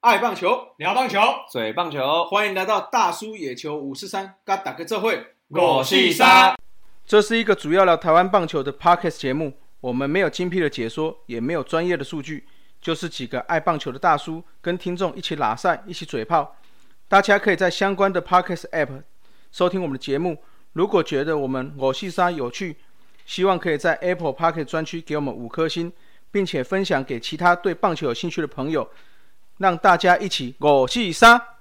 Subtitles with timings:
[0.00, 1.20] 爱棒球，聊棒球，
[1.50, 5.34] 嘴棒球，欢迎来到大叔野球五四三，嘎打个这会。
[5.48, 6.56] 我是沙。
[7.04, 12.46] 这是一个主要聊台湾棒球的 podcast 节目，我们没有精辟的解说，也没有专业的数据，
[12.80, 16.56] 就是几个爱棒球的大叔跟听众一起拉赛，一起嘴炮。
[17.06, 19.02] 大家可以在相关的 podcast app
[19.50, 20.42] 收听我们的节目。
[20.72, 22.76] 如果觉得我们我是沙有趣，
[23.24, 25.92] 希望可以在 Apple Podcast 专区给我们五颗星，
[26.30, 28.88] 并且分享给其他对棒球有兴趣的朋友，
[29.56, 31.54] 让大家一起我是沙。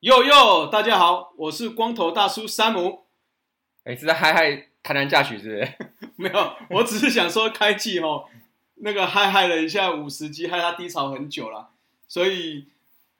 [0.00, 3.06] 哟哟，大家好，我是光头大叔山姆。
[3.84, 5.72] 哎，是在嗨嗨台南嫁娶是不是？
[6.16, 8.24] 没有，我只是想说开季哦，
[8.76, 11.70] 那个嗨嗨了一下五十集，害他低潮很久了，
[12.08, 12.66] 所以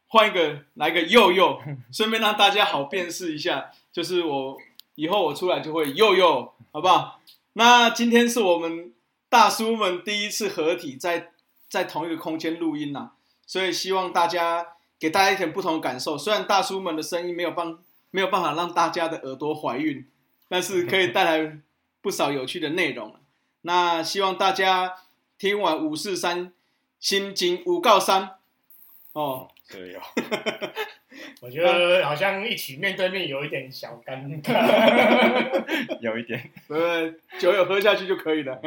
[0.09, 1.61] 换一个来个又又，
[1.93, 4.59] 顺便让大家好辨识一下，就是我
[4.95, 7.21] 以后我出来就会又又，好不好？
[7.55, 8.93] 那今天是我们
[9.29, 11.31] 大叔们第一次合体在
[11.69, 13.11] 在同一个空间录音呐，
[13.47, 14.67] 所以希望大家。
[15.01, 17.79] 给大家一点不同的感受，虽然大叔们的声音没有帮
[18.11, 20.07] 没有办法让大家的耳朵怀孕，
[20.51, 21.59] 但是可以带来
[22.01, 23.15] 不少有趣的内容。
[23.61, 24.97] 那希望大家
[25.39, 26.53] 听完五四三
[26.99, 28.31] 心经五告三
[29.13, 30.01] 哦，可以哦。
[31.41, 38.61] 我觉得好像一起面对面有一点小尴尬， 有一点，呃，酒有喝下去就可以了。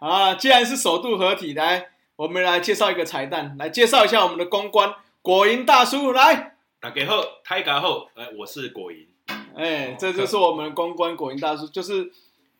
[0.00, 4.94] 啊，既然是首度合体，来，我们来介绍一个彩蛋，来介绍一下我们的公关。
[5.22, 9.06] 果蝇大叔来，大家好，大家好，哎，我是果蝇，
[9.54, 12.10] 哎，这就是我们公关果蝇大叔，就是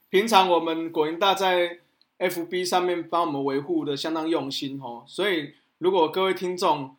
[0.08, 1.78] 平常我们果蝇大在
[2.18, 6.94] FB 上面帮我们维护的相当用心哦，所以如果各位听众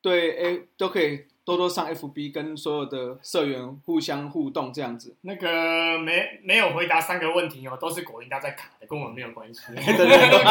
[0.00, 5.16] 对哎都可以多多上 FB 跟所有的社员互相互动这样子。
[5.22, 9.60] 那个没没有回答三个问题哦，都是果蝇大在卡的，跟我们没有关系。
[9.74, 10.42] 对 对对。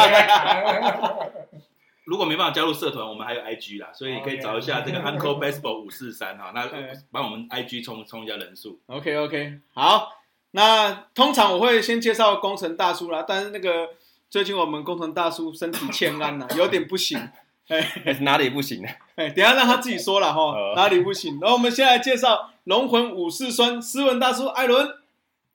[2.04, 6.68] 如果没办法加入社团，我们还有 IG 啦，所以可以找一下这个 Uncle Baseball 五四三哈，那
[7.12, 8.80] 帮我们 IG 冲冲一下人数。
[8.86, 10.10] OK OK，好，
[10.50, 13.90] 那通常我会先介绍工程大叔啦，但是那个
[14.28, 17.30] 最近我们工程大叔身体欠安呐， 有点不行，
[17.68, 18.88] 哎，哪里不行呢？
[19.14, 21.38] 哎，等下让他自己说了哈，哪里不行？
[21.40, 24.88] 然后我们先来介绍龙魂武士酸斯文大叔艾伦，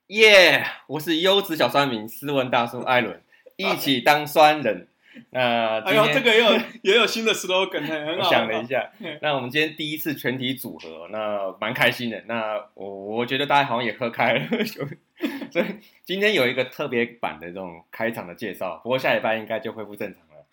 [0.06, 3.22] 耶，我是优质小酸民斯文大叔艾伦，
[3.56, 4.87] 一起当酸人。
[5.30, 8.30] 那哎呦，这个也有 也有新的 slogan，很好。
[8.30, 8.90] 想了一下，
[9.22, 12.22] 那我们今天第一次全体组合，那蛮开心的。
[12.26, 14.64] 那我我觉得大家好像也喝开了，
[15.50, 15.64] 所以
[16.04, 18.80] 今天有一个特别版的这种开场的介绍。
[18.82, 20.46] 不过下礼拜应该就恢复正常了。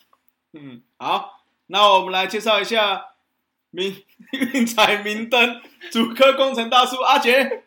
[0.54, 3.08] 嗯，好，那我们来介绍一下
[3.72, 4.04] 明
[4.54, 5.62] 运彩明灯
[5.92, 7.64] 主科工程大叔阿杰。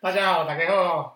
[0.00, 1.12] 大家好，打开后，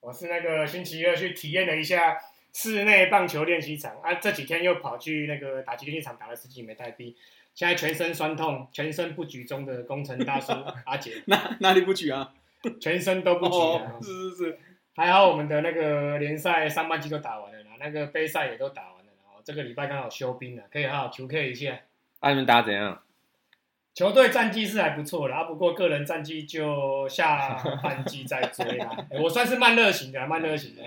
[0.00, 2.16] 我是那个星期二去体验了一下。
[2.52, 7.16] 室内棒球练习场啊，这几天又跑去那个打击练习场打了十几枚代币，
[7.54, 10.52] 现在全身酸痛，全身不举中的工程大叔
[10.84, 12.34] 阿杰，哪哪里不举啊？
[12.80, 13.98] 全身都不举啊！
[14.00, 14.58] 是是是，
[14.94, 21.80] 还好我们的那个联赛上半季都打完了啦，那个杯赛也都打完了，然后这个礼拜刚好休兵了，可以好好求 K 一下。
[22.28, 23.02] 你们打怎样？
[23.94, 27.54] 球队战绩是还不错的啊，不过个人战绩就下
[27.84, 29.06] 半季再追啦。
[29.22, 30.82] 我算是慢热型的，慢热型的，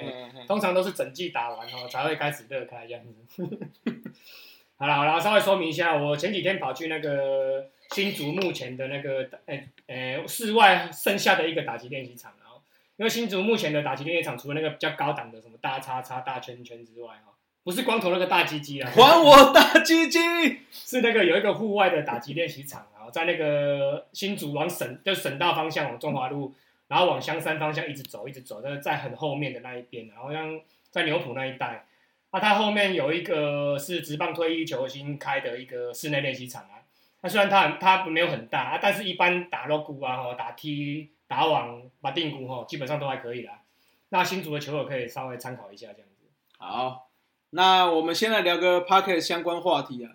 [0.48, 3.48] 通常都是整季打完哦才会开始热开这样子。
[4.78, 12.60] 好了好了，稍微说明一下，我前几天跑去那个新竹目前的那个诶诶室外剩下的一个打击练习场，然后
[12.98, 17.34] 因为新竹目前的打击练习场除了那个比较高档的什么大叉叉大圈圈之外，哈。
[17.64, 18.92] 不是光头那个大鸡鸡啊！
[18.94, 20.20] 还我大鸡鸡！
[20.70, 26.54] 是那个有一个户外的打击练习场，然在那个新竹往省就省道方向往中华路，
[26.88, 30.60] 然后往香山方向一直走，一直走，但是在很后面的那一边，然后像
[30.92, 31.86] 在牛埔那一带，
[32.32, 36.84] 啊，它后面有一个是直棒退役球星开的一个室内练习场啊。
[37.22, 43.62] 那虽然它它没有很大啊，但是一般打肉鼓啊、打踢、打网、打定鼓哈，基本上都还可以啦。
[44.10, 46.28] 那新竹的球友可以稍微参考一下这样子。
[46.58, 47.04] 好。
[47.52, 50.12] 那我们先来聊个 Pocket 相关话题啊，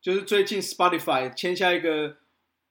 [0.00, 2.16] 就是最近 Spotify 签下一个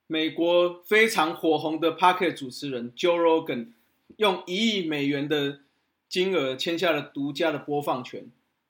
[0.07, 3.69] 美国非常火红的 Pocket 主持人 Joe Rogan，
[4.17, 5.59] 用一亿美元的
[6.07, 8.27] 金额签下了独家的播放权。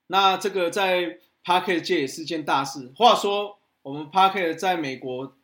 [0.08, 2.92] 那这个在 Pocket 界也是件大事。
[2.96, 5.36] 话说，我们 Pocket 在美国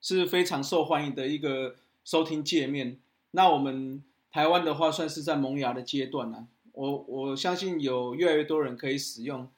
[0.00, 2.98] 是非常受欢迎的一个收听界面。
[3.32, 6.46] 那我们台湾的话，算是在萌芽的阶段呢。
[6.72, 9.48] 我我相信有越来越多人可以使用，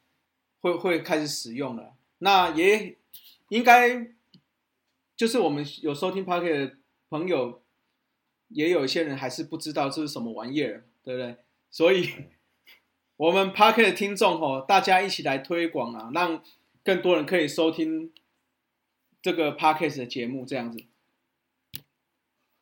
[0.61, 1.93] 会会开始使用了。
[2.19, 2.97] 那也
[3.49, 4.13] 应该
[5.17, 6.77] 就是我们有收听 p o c k e t 的
[7.09, 7.63] 朋友，
[8.49, 11.37] 也有一些人还是不知道这是什么玩意儿，对不对？
[11.71, 12.09] 所以，
[13.17, 16.43] 我们 p o c k e t 的听众哦，大家一起来推广啊，让
[16.83, 18.13] 更多人可以收听
[19.21, 20.85] 这个 p o c k e t 的节目，这样子。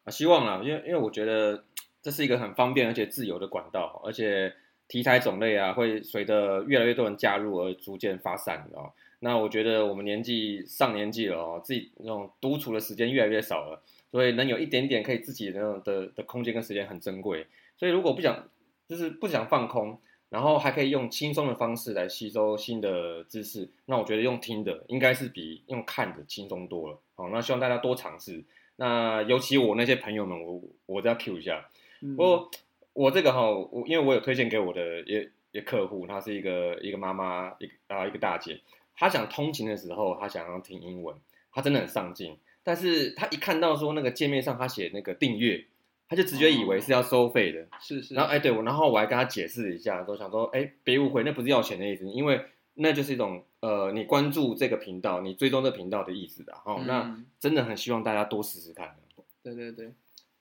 [0.04, 1.64] 啊，希望啦，因为因为我觉得
[2.02, 4.54] 这是一个很方便而且自由的管道，而且
[4.86, 8.92] 题材种类啊会随着越来越多人加入而逐渐发散哦。
[9.24, 13.80] 那我觉得我们年纪上年纪了哦，自己那种独处的时间越来越少了，
[14.12, 17.46] 所以能有一点点可以自己的那种的的空间跟时间很珍贵。
[17.78, 18.50] 所以如果不想
[18.86, 19.98] 就是不想放空，
[20.28, 26.98] 然后还可以用轻松的方式来吸收新的知识，那我觉得用听的应该是比用看的轻松多了。
[27.14, 28.44] 好，那希望大家多尝试。
[28.76, 31.66] 那尤其我那些朋友们，我我都要 Q 一下。
[32.00, 32.50] 不过
[32.92, 38.60] 我这个哈，我因为我有推荐给我的也也客户，她是一个一个妈妈，一啊一个大姐，
[38.96, 41.16] 她想通勤的时候，他想要听英文，
[41.52, 42.38] 他真的很上进。
[42.62, 45.64] 但是他一看到说那个界面上他写那个订阅，
[46.08, 47.66] 他就直接以为是要收费的。
[47.80, 48.14] 是是。
[48.14, 52.40] 然后哎，对我，然后我还跟他解释一下，都想说，哎，别误会，那不是要钱的意思，因为
[52.74, 53.44] 那就是一种。
[53.60, 58.94] 呃，你关注这个频道，你追踪这频道的意思的哦，那真的很希望大家多试试看。
[59.42, 59.90] 对对对，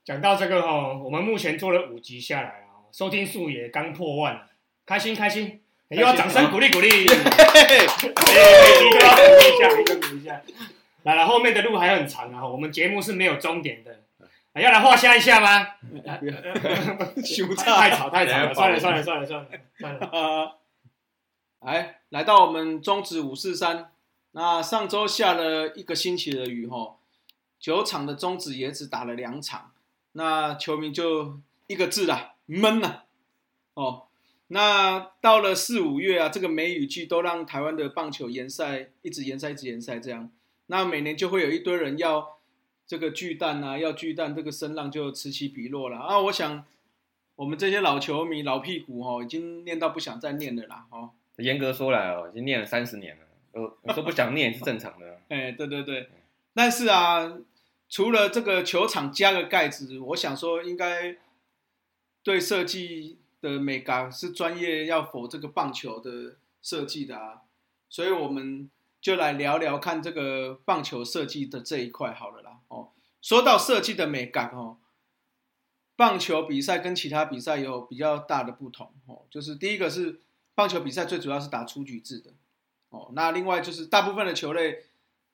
[0.03, 4.49] 讲到这个哈，我们目前做了五集下来啊，收听数也刚破万了，
[4.85, 7.13] 开心开心，又要掌声鼓励鼓励， 鼓励
[8.87, 10.41] 一下，鼓励一下。
[11.03, 13.99] 来了，后面的路还很长啊，我们节目是没有终点的，
[14.53, 15.67] 要来画下一下吗？
[17.57, 20.59] 太吵太吵了，算了算了算了算了算了。
[21.59, 23.91] 哎，来到我们中指五四三，
[24.31, 26.99] 那上周下了一个星期的雨吼，
[27.59, 29.71] 九场的中指也只打了两场，
[30.13, 33.01] 那球迷就一个字啦，闷呐。
[33.73, 34.03] 哦，
[34.53, 40.29] 那到了四五月啊，这个梅雨季都让台湾的棒球延赛，一直延赛，一直延赛这样，
[40.67, 42.37] 那每年就会有一堆人要
[42.85, 46.19] 这个巨蛋啊，要巨蛋，这个声浪就此起彼落了啊。
[46.19, 46.63] 我想
[47.35, 51.09] 我们这些老球迷、老屁股哦，已经念到不想再念了啦，哦。
[51.37, 53.23] 严格说来哦，已经念了三十年了，
[53.53, 55.19] 呃，说不想念是正常的。
[55.29, 56.09] 哎，对对对，
[56.53, 57.39] 但是啊，
[57.89, 61.17] 除了这个球场加个盖子，我想说应该
[62.21, 67.41] 对设计的美感是专业要否这个棒球的设计的啊，
[67.89, 68.67] 所以我们
[68.99, 72.61] 就来聊聊看这个棒球设计的这一块好了啦。
[72.69, 72.89] 哦，
[73.21, 74.77] 说到设计的美感哦，
[75.95, 80.21] 棒球比赛跟其他比赛有比较大的不同哦，就是第一个是。
[80.55, 82.31] 棒球比赛最主要是打出局制的，
[82.89, 84.83] 哦，那另外就是大部分的球类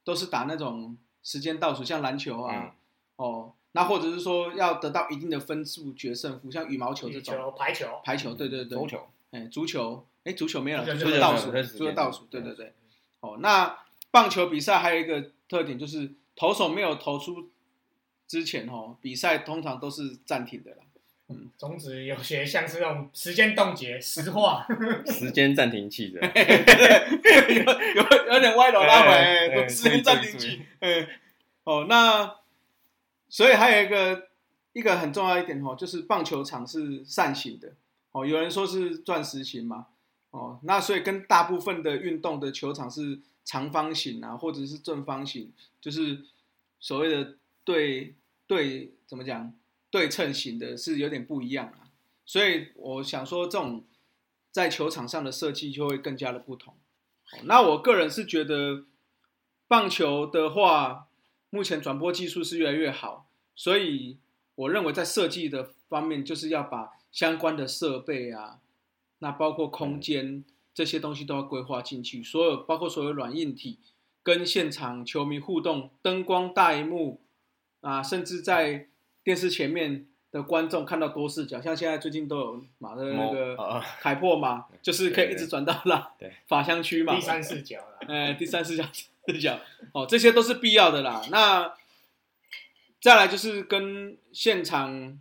[0.05, 2.73] 都是打那种时间倒数，像篮球啊，
[3.17, 12.73] 哦，那或者是说要得到一定的分数决胜负，像羽毛球这种，排球，排球，对对对，足球，哎，足球，哎，足球没有，足球倒数，足球倒数，对对对，
[13.21, 13.79] 哦，那
[14.11, 17.49] 棒球比赛还有一个特点就是投手没有投出
[18.27, 20.77] 之前，哦，比赛通常都是暂停的啦。
[21.29, 24.67] 嗯，种子有些像是那种时间冻结、石化、
[25.07, 26.19] 时间暂停器的，
[27.55, 27.63] 有
[27.95, 30.63] 有有点歪楼拉回，时间暂停器。
[30.79, 31.07] 嗯，
[31.63, 32.35] 哦，那
[33.29, 34.27] 所以还有一个
[34.73, 37.73] 一个很重要一点哦，就是棒球场是扇形的。
[38.11, 39.87] 哦，有人说是钻石形嘛。
[40.31, 46.25] 哦，那所以跟大部分的运动的球场是长方形啊，或者是正方形，就是
[46.79, 49.53] 所谓的对对怎么讲？
[49.91, 51.89] 对称型的是有点不一样啊，
[52.23, 53.83] 所以我想说，这种
[54.51, 56.75] 在球场上的设计就会更加的不同。
[57.45, 58.85] 那我个人是觉得，
[59.67, 61.07] 棒球的话，
[61.49, 64.17] 目前转播技术是越来越好，所以
[64.55, 68.59] 我认为在设计的方面，就是要把相关的设备啊，
[69.19, 73.79] 那包括空间这些东西都要规划进去，所有包括所有软硬体
[74.21, 77.21] 跟现场球迷互动、灯光、大荧幕
[77.81, 78.87] 啊，甚至在
[79.23, 86.13] 电视前面的观众看到多视角，像现在最近都有马的那个 凯破嘛，就是可以一直转到了
[86.47, 88.83] 法香区嘛，第三视角了， 哎，第三视角
[89.33, 89.59] 视角，
[89.93, 91.21] 哦，这些都是必要的啦。
[91.29, 91.73] 那
[93.01, 95.19] 再来就是跟现场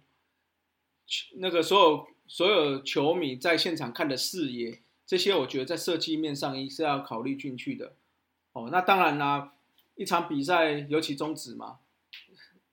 [1.36, 7.92] 那个所有所有球迷在现场看的视野，这些我觉得在设计面上一是要考虑进去的。
[8.52, 9.52] 哦，那当然啦，
[9.96, 11.78] 一场比赛尤其终止嘛。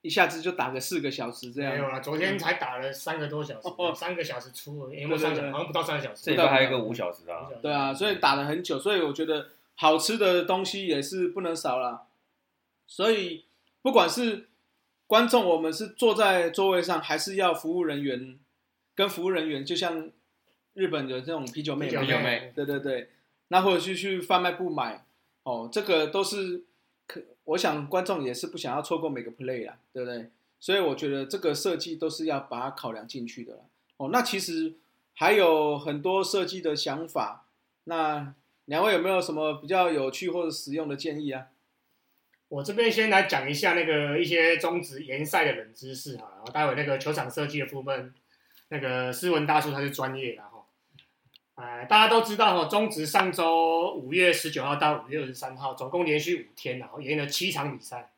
[0.02, 1.98] 一下子就打个四个小时这样，没有啦。
[1.98, 6.26] 昨天才打了三个多小时，三个小时出，因为三个好像不到三个小时。
[6.26, 7.48] 这边还有一个五小时啊。
[7.60, 12.08] 对啊，所以打了很久，所以我觉得好吃的东西也是不能少了。
[12.86, 13.44] 所以
[13.82, 14.48] 不管是
[15.06, 18.38] 观众，我们是坐在座位上，还是要服务人员
[18.94, 20.10] 跟服务人员，就像
[20.74, 23.10] 日本的这种啤酒妹，啤酒妹对对对，
[23.48, 25.04] 那或者是去贩卖部买，
[25.44, 26.64] 哦，这个都是
[27.06, 30.30] 可，我想观众也是不想要错过每个 play 啦，对不对？
[30.58, 33.60] 所以我觉得这个设计都是要把它考量进去的啦。
[33.98, 34.74] 哦，那其实
[35.14, 37.46] 还有很多设计的想法，
[37.84, 38.34] 那
[38.66, 41.46] 两位有没有什么比较有趣或者实用的建议啊？
[42.48, 48.14] 我这边先来讲一下那个一些中职联赛的冷知识哈，然后待会那个球场设计的部分，
[48.68, 50.66] 那个斯文大叔他是专业的哈。
[51.56, 58.12] 哎，大家都知道哈，中职上周五月十九号到五月二十三号，总共连续五天，然后演了七场比赛。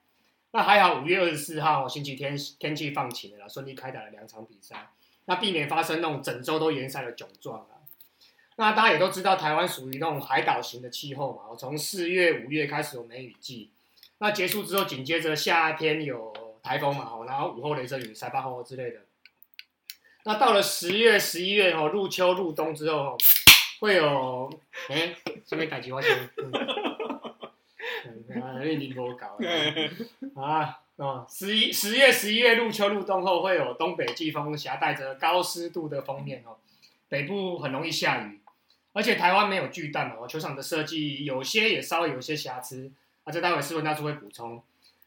[0.51, 4.91] 那还好，五月二十四号星期天天气放晴了，顺利开打了两场比赛，
[5.27, 7.78] 那避免发生那种整周都延赛的窘状啊。
[8.61, 13.71] 那大家也都知道，台湾属于那种海岛型的气候嘛，我从四月、五月开始有梅雨季。
[14.19, 19.03] 那结束之后，紧接着夏天有台风嘛，哦，然后午后雷阵雨、塞巴后之类的。
[20.25, 23.17] 那到了十月、十一月哦，入秋入冬之后，
[23.79, 24.51] 会有
[24.89, 25.15] 哎，
[25.47, 26.53] 这边改菊花先，嗯，
[28.43, 29.39] 啊，你不搞
[30.35, 36.57] 啊哦，十一十月、十一月入秋入冬后，会有东北季风携带着高湿度的封面哦，
[37.09, 38.41] 北部很容易下雨，
[38.99, 42.91] 而且台湾没有巨蛋嘛，球场的设计有些也稍微有些瑕疵。
[43.23, 44.61] 啊这待会斯文大叔会补充。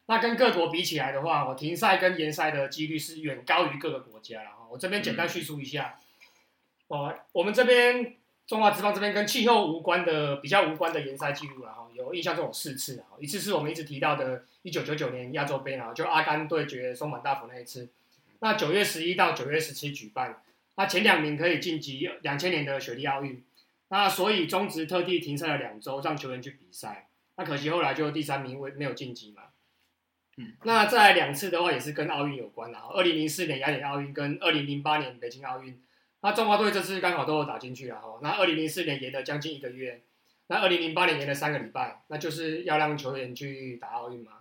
[0.05, 4.65] 那跟各国比起来的话，我停赛跟延赛的几率是远高于各个国家了哈。
[4.71, 5.97] 我这边简单叙述一下。
[6.87, 8.15] 哦，我们这边
[8.47, 17.89] 中华职棒这边跟气候无关的比较无关的延赛记录了哈，有印象中有四次啊，一次是我们一直提到的1999年亚洲杯啊，就阿甘对决松坂大辅那一次。
[18.39, 20.41] 那九月十一到九月十七举办，
[20.75, 23.43] 那前两名可以晋级两千年的雪地奥运。
[23.91, 27.09] 那所以中职特地停赛了两周，让球员去比赛。
[27.35, 29.43] 那可惜后来就第三名未没有晋级嘛。
[30.37, 32.85] 嗯，那再两次的话也是跟奥运有关的啊。
[32.93, 35.77] 二零零四年雅典奥运跟二零零八年北京奥运，
[36.21, 38.17] 那中华队这次刚好都有打进去了哈。
[38.21, 40.01] 那二零零四年延了将近一个月，
[40.47, 44.37] 那二零零八年延了三个礼拜，那就是要让球员去打奥运嘛。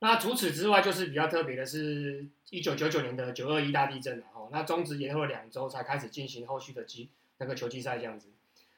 [0.00, 4.48] 那除此之外，就是比较特别的是，一九九九年的九二一大地震了哈。
[4.50, 8.28] 那中职延后了两周才开始进行后续的季那个球季赛这样子。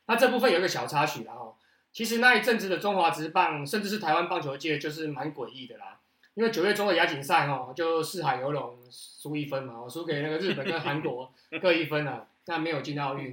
[0.06, 1.56] 那这部分有一个小插曲然后。
[1.92, 6.00] 其实那一阵子的中华职棒，甚至是台湾棒球界，就是蛮诡异的啦。
[6.34, 11.32] 因为九月中的亚锦赛哦，就四海游龙输一分嘛，我输给那个日本跟韩国
[11.62, 13.32] 各一分啊，那没有进奥运。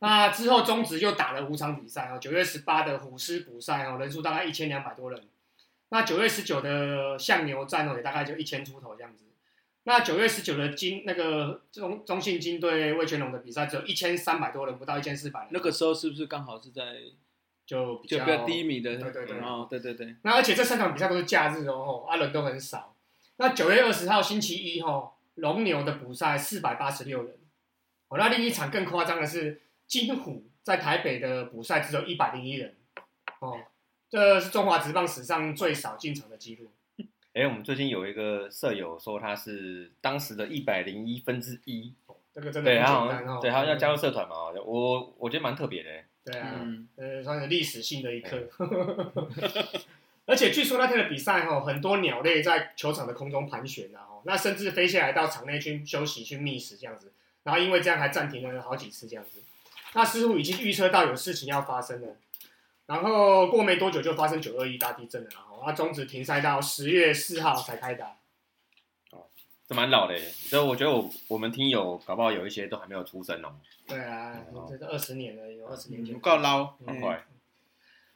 [0.00, 5.22] 那之后中职又打了五场比赛哦，九月十八的虎狮补赛哦，人数大概一千两百多人。
[5.90, 9.22] 那九月十九的象牛战哦，也大概就一千出头这样子。
[9.84, 15.48] 那九月十九的金那个中中信金对魏全龙的比赛只有一千三百多人，不到一千四百人。
[15.52, 16.96] 那个时候是不是刚好是在？
[17.64, 20.16] 就比较低迷的，对对对，哦，对对对。
[20.22, 22.96] 那而且这三场比赛都是假日哦，啊人都很少。
[23.36, 27.38] 那九月二十号星期一吼，龙牛的补赛四百八十六人。
[28.08, 32.76] 哦，那另一场更夸张的是金虎在台北的补赛只有一百零一人。
[33.38, 33.60] 哦，
[34.10, 36.72] 这是中华职棒史上最少进场的记录。
[37.34, 41.94] 哎，我们最近有一个舍友说他是当时的一百零一分之一。
[42.34, 43.38] 这个真的很简单哦。
[43.40, 44.36] 对，他要加入社团嘛？
[44.64, 45.90] 我我觉得蛮特别的。
[46.24, 46.60] 对啊，
[46.96, 48.38] 呃，算是历史性的一刻。
[50.26, 57.12] 而且据说那天的比赛哈，很多鸟类在球场的空中盘旋啊，那甚至飞下来到场内去休息、去觅食这样子。
[57.44, 59.42] 然后因为这样还暂停了好几次这样子。
[59.94, 62.08] 那似乎已经预测到有事情要发生了。
[62.86, 68.16] 然后过没多久就发生九二一大地震了，然后那终止停赛到十月四号才开打。
[69.68, 73.54] 这蛮老的，所以我觉得我我们听友搞不好有一些都还没有出生哦。
[73.86, 74.38] 对啊，
[74.68, 76.18] 这是二十年了，有二十年前。
[76.18, 77.24] 够捞，很快。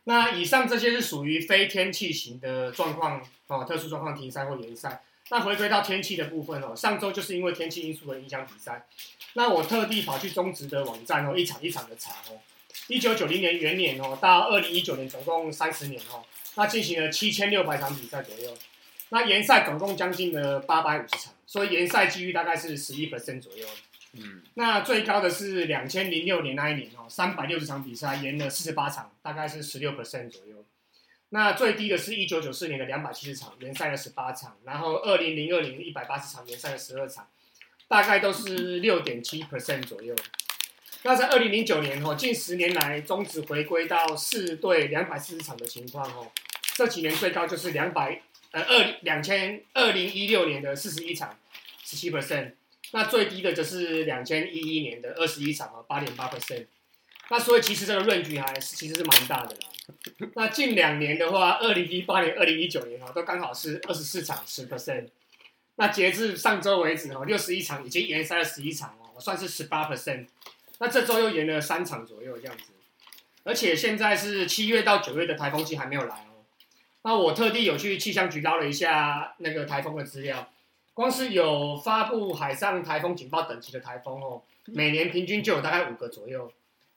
[0.05, 5.03] 那以上这些是属于非天气型的状况哦，特殊状况停赛或延赛。
[5.31, 8.87] 那回归到天气的部分哦，上周就是因为天气因素而影响比赛。
[9.33, 12.39] 那我特地跑去中职的网站哦，一场一场的查哦。
[12.89, 16.23] 一九九零年元年哦，到二零一九年总共三十年哦，
[16.57, 18.57] 那进行了七千六百场比赛左右。
[19.11, 23.67] 那延赛总共将近了八百五十场，所以延赛几率大概是十一 percent 左右。
[24.15, 30.65] 嗯，那最高的是两千零六年那一年哦，三百六十场比赛延了四十八场，大概是十六 percent 左右。
[31.29, 37.29] 那最低的是一九九四年的两百七十场，延赛了十八场，然后二零零二年一百八十场，延赛了十二场，
[37.87, 40.15] 大概都是六点七 percent 左右。
[41.03, 46.33] 那在二零零九年哦，近十年来终止回归到四队两百四十场的情况哦，
[46.77, 51.39] 这几年最高就是两百呃二两千二零一六年的四十一场，
[51.83, 52.53] 十七 percent。
[52.93, 56.67] 那最低的就是两千一一年的二十一场啊，八点八 percent。
[57.31, 59.61] 那所以其实这个润局还是其实是蛮大的啦。
[60.35, 65.09] 那近两年的话，二零一八年、二零一九年哦，都刚好是二十四场十 percent。
[65.77, 70.27] 那截至上周为止哦，六十一场已经延赛了十一场哦，算是十八 percent。
[70.79, 72.65] 那这周又延了三场左右这样子，
[73.45, 76.26] 而且现在是七月到九月的台风季还没有来。
[77.07, 80.51] 那我特地有去气象局捞了一下那个台风的资料，
[80.93, 86.53] 光是有发布海上台风警报等级的台风哦，每年平均就有大概五个左右。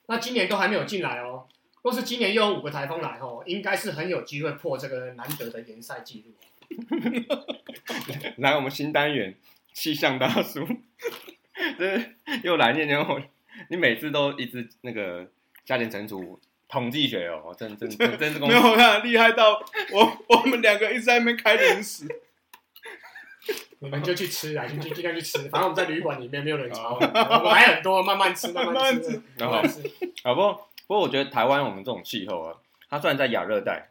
[0.08, 1.48] 那今年都还没有进来哦，
[1.84, 6.34] 若是今年又有五个台风来哦，应该是很有机会破这个难得的延赛纪录。
[8.38, 9.36] 来，我们新单元
[9.74, 10.68] 气象大叔，
[11.78, 12.02] 这
[12.44, 13.22] 又来念念我，
[13.70, 15.30] 你每次都一直那个
[15.64, 16.40] 加减乘除
[16.70, 19.62] 统计学哦， 真真真真是公没有我看厉害到
[19.92, 22.08] 我 我们两个一直在那边开零食，
[23.80, 29.12] 你们就去吃啊，就去尽量去吃，反正我们在旅馆里面没有人吵我们，我们还很多，慢慢吃，慢慢慢慢吃。
[29.12, 29.82] 吃，然后慢慢吃。
[30.24, 30.54] 啊，不过
[30.86, 32.56] 不过我觉得台湾我们这种气候啊，
[32.90, 33.88] 它虽然在亚热带，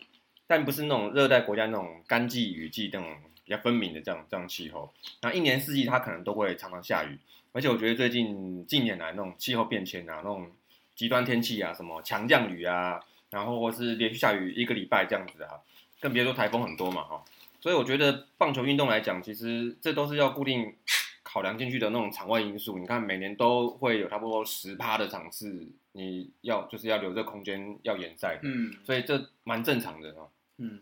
[0.46, 4.92] 但不是那种热带国家那种干季雨季那种比较分明的这样这样气候。
[5.22, 7.18] 那一年四季它可能都会常常下雨，
[7.52, 10.50] 而且我觉得最近近年来那种气候变迁啊，那种
[10.98, 12.98] 极端天气啊，什么强降雨啊，
[13.30, 15.54] 然后或是连续下雨一个礼拜这样子啊，
[16.00, 17.24] 更别说台风很多嘛哈。
[17.60, 20.74] 所以我觉得棒球运动来讲，其实这都是要固定
[21.22, 22.80] 考量进去的那种场外因素。
[22.80, 30.28] 你看每年都会有差不多十趴的场次，你要就是要留这空间要延赛，嗯所以这蛮正常的哦。
[30.56, 30.80] 嗯，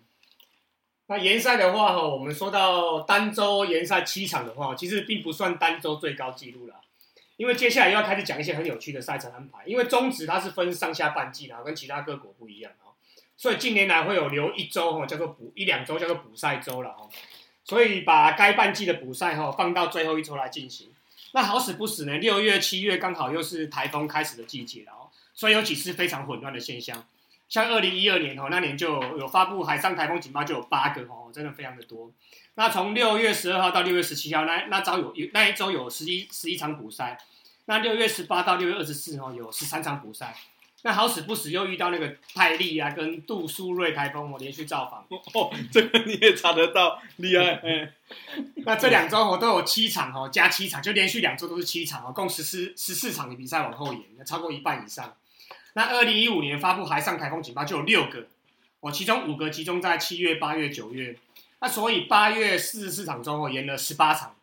[1.08, 6.80] 那延赛的话，哈，我们说到单周延赛七场的话，其实并不算单周最高纪录了，
[7.36, 9.64] 因为接下来又要开始讲一些很有趣的赛程安排。
[9.66, 12.92] 因为中职它是分上下半季的，跟其他各国不一样哦，
[13.36, 17.08] 所以近年来会有留一周哦，叫做补一两周叫做补赛周了哦，
[17.64, 20.92] 所以把该半季的补赛哈放到最后一周来进行。
[21.32, 27.06] 那好死不死呢，六月、七月刚好又是台风开始的季节了哦，所以有几次非常混乱的现象。
[27.48, 32.10] 像二零一二年哦，那年就有有发布海上台风警报，就有八个哦，真的非常的多。
[32.54, 37.18] 那从六月十二号到六月十七号，那那周有有那一周有十一十一场补赛。
[37.66, 40.34] 那六月十八到六月二十四号有十三场补赛。
[40.82, 47.92] 那好死不死又遇到那个泰利啊跟杜苏芮台风哦连续造访，哦，这个你也查得到，厉害， 哎，
[48.64, 55.12] 那这两周我都有七场哦，加七场，就连续两周都是七场哦，共十四十四场的比赛往后延，超过一半以上。
[55.76, 58.28] 那二零一五年发布海上台风警报就有六个，
[58.80, 61.15] 哦，其中五个集中在七月、八月、九月。
[61.60, 64.34] 那所以八月四十四场中我延了十八场，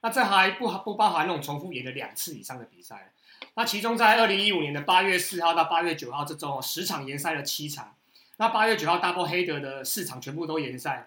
[0.00, 3.12] 那这还不不包含那种重复延了两次以上的比赛。
[3.52, 7.94] 那其中在二零一五年的八月四号到八月九号这周，十场延赛了七场。
[8.38, 11.04] 那八月九号 Double Header 的四场全部都延赛。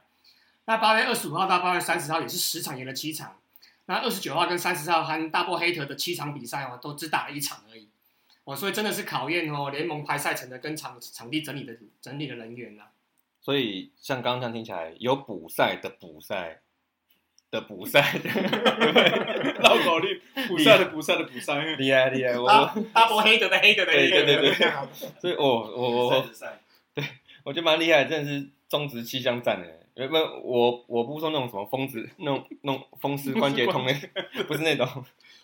[0.66, 3.36] 那八月二十五号到八月三十号也是十场延了七场。
[3.88, 7.88] 那二十九号跟三十号和 Double Header 的七场比赛哦，都只打了一场而已。
[8.52, 12.92] 哦，所以真的是考验哦联盟排赛程的跟场场地整理的整理的人员啦、
[13.42, 16.60] 所以像刚刚这样听起来，有补赛的补赛
[17.50, 18.20] 的补赛，
[19.62, 22.38] 绕口令，补赛的补赛的补赛， 厉害厉害！
[22.38, 24.88] 我啊 Double Header 的 Header 的对对对对这样好
[25.20, 26.60] 所以我我我赛赛
[27.44, 29.80] 我觉得蛮厉害，真的是中职气象站的。
[29.96, 33.94] 原本我我不是说那种什么风湿那种那种风湿 关节痛的，
[34.48, 34.88] 不是那种。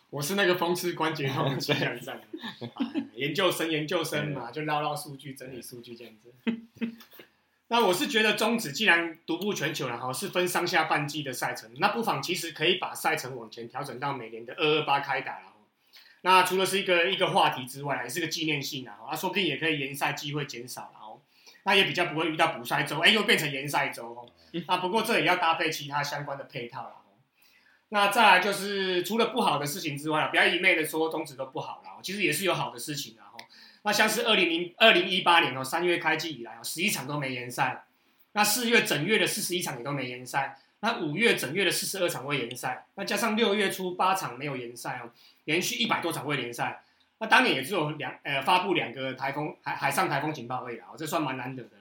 [0.10, 6.34] 我是那个风湿关节痛的气象站，啊研究生研究生嘛，就捞捞数据，整理数据这样子。
[7.68, 15.54] 那我是觉得中职既然独步全球了哈，是分上下半季的赛程，那不妨其实可以把赛程往前调整到每年的二二八开打了哈。
[16.22, 21.20] 那除了是一个一个话题之外，也是个纪念性啊，啊，说不定也可以延赛机会减少了哦。
[21.64, 24.26] 那也比较不会遇到补赛周，哎，又变成延赛周哦。
[24.68, 27.07] 啊，不过这也要搭配其他相关的配套了哦。
[27.90, 33.40] 那再来就是除了不好的事情之外，不要一昧的说中止都不好了，其实也是有好的事情的哦。
[33.84, 37.86] 那像是二零零二零一八年哦，三月开季以来哦，十一场都没延赛。
[38.34, 40.60] 那四月整月的四十一场也都没延赛。
[40.82, 42.86] 那五月整月的四十二场未延赛。
[42.96, 45.10] 那加上六月初八场没有延赛哦，
[45.46, 46.84] 连续一百多场未联赛。
[47.20, 51.77] 那当年也只有两呃发布两个台风海海上台风警报而已啦，这算蛮难得的。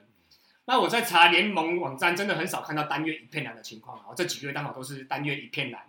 [0.67, 5.81] 那我在查联盟网站，真的很少看到单月一片蓝的情况啊，这几个月刚好都是单月一片蓝。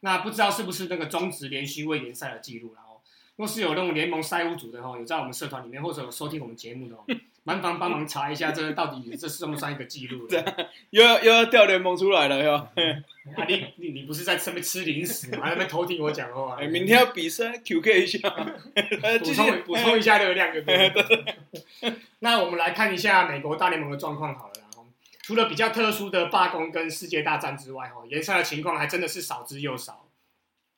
[0.00, 3.00] 那不知道是不是那个中职连续未联赛的记录然后。
[3.36, 7.04] 若是有那种联盟赛务组的哈，有在我们社团里面或者有收听我们节目的哦，
[7.44, 10.42] 麻烦帮忙查一下，这到底这算不算一个记录 对？
[10.90, 12.54] 又要又要调联盟出来了哟！
[13.36, 15.44] 啊，你你你不是在上面吃零食吗？
[15.44, 16.56] 在那边偷听我讲话？
[16.60, 18.18] 哎，明天要比赛，QK 一下，
[19.02, 21.94] 呃，补充补充一下热量，对不对？
[22.20, 24.66] 那我们来看一下美国大联盟的状况好了啦。
[24.76, 24.86] 哦
[25.24, 30.08] 除了比较特殊的罢工跟世界大战之外，哈，延赛的情况还真的是少之又少。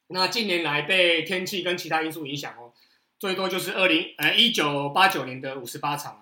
[0.09, 2.73] 那近年来被天气跟其他因素影响哦，
[3.19, 6.21] 最多就是二零呃一九八九年的五十八场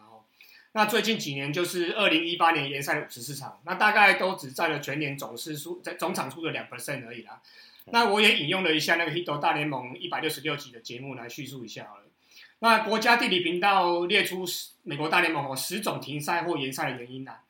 [0.74, 7.42] 那最近几年就是二零一八年延赛五十四场，那大概都只占了全年总次数在总场数的两 percent 而已啦。
[7.86, 12.04] 那我也引用了一下那个《Hito 大联盟》一百六十六集的节目来叙述一下好了。
[12.60, 14.44] 那国家地理频道列出
[14.84, 17.40] 美国大联盟哦十种停赛或延赛的原因啊。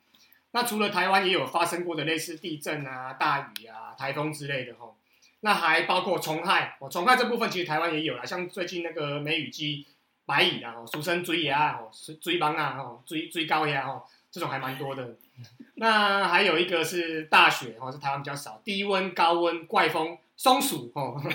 [0.51, 4.97] 那除了台湾也有发生过的类似地震啊、大雨啊、台风之类的吼，
[5.39, 6.89] 那还包括虫害哦。
[6.89, 9.85] 虫害这部分其实台湾也有啦，像最近那个梅雨季
[10.25, 11.89] 白蚁啊，俗称追牙哦、
[12.21, 15.15] 追帮啊、哦、追追高牙哦，这种还蛮多的。
[15.75, 21.19] 那还有一个是大雪哦，是台湾比较少，低温、高温、怪风、松鼠哦。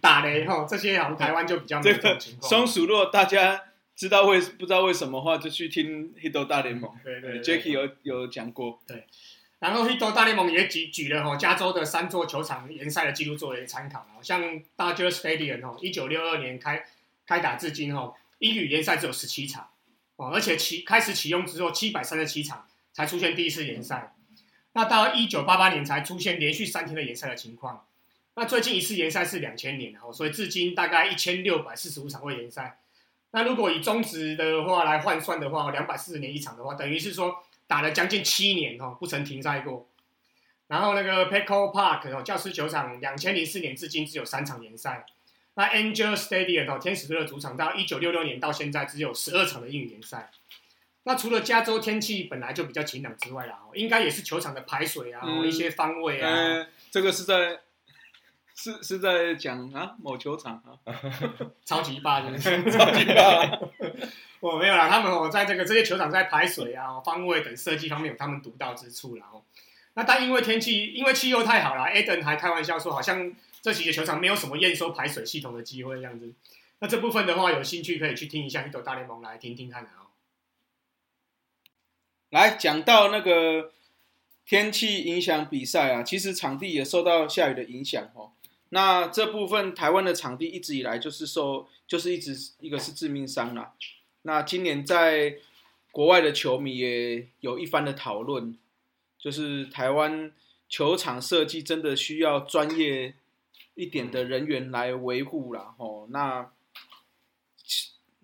[0.00, 2.48] 打雷哦，这些好像台湾就比较没有这种情况。
[2.48, 3.60] 松鼠，如果大家
[3.96, 6.90] 知道为不知道为什么的话，就去听《Hito 大联盟》。
[7.02, 8.78] 对对，Jacky 有有讲过。
[8.86, 9.04] 对，
[9.60, 14.40] 然后《h i t 大联盟》也举举了哈加州的三座球场联赛的记录作为参考像
[14.76, 16.84] Dodger Stadium 哦，一九六二年开
[17.26, 19.68] 开打至今哦，英语联赛只有十七场
[20.16, 24.14] 哦，而且启开始启用之后七百三十七场才出现第一次联赛，
[24.74, 27.84] 那到一九八八年才出现连续三天的联赛的情况。
[28.36, 32.78] 那最近一次联赛是两千年哦，所以至今大概一千六百四十五场会联赛。
[33.32, 39.86] 那如果以中值的话来换算的话，两百四十年一场的话，等于是说打了将近七年哦，不曾停赛过。
[40.66, 45.06] 然后那个 Petco Park 哦，教师球场，两千零四年至今只有三场联赛。
[45.54, 50.32] 那 Angel Stadium 哦，天使队的主场，到一九六六年到现在只有十二场的英语联赛。
[51.04, 57.60] 那除了加州天气本来就比较晴朗之外啦，应该也是球场的排水啊，一些方位啊，这个是在。
[58.60, 60.74] 是是在讲啊某球场啊，
[61.64, 63.46] 超级霸是超级霸，
[64.40, 69.26] 我没有啦，他们我在这个这些球场在排水啊、方位等设计方面有他们独到之处啦。
[69.32, 69.42] 哦。
[69.94, 76.32] 那但因为天气，因为气候太好了，Eden 还开玩笑说，好像这几个球场没有什么验收排水系统的机会这样子。
[76.78, 80.06] 那这部分的话，有兴趣可以去听一下《一斗大联盟》来听听看啊。
[82.30, 83.72] 来讲到那个
[84.46, 88.30] 天气影响比赛啊，其实场地也受到下雨的影响哦。
[88.68, 93.72] 那这部分台湾的场地一直以来就是受，就是一直一个是致命伤啦。
[94.28, 95.36] 那今年在
[95.90, 98.54] 国外的球迷也有一番的讨论，
[99.18, 100.30] 就是台湾
[100.68, 103.14] 球场设计真的需要专业
[103.74, 105.72] 一点的人员来维护啦。
[105.78, 106.50] 吼，那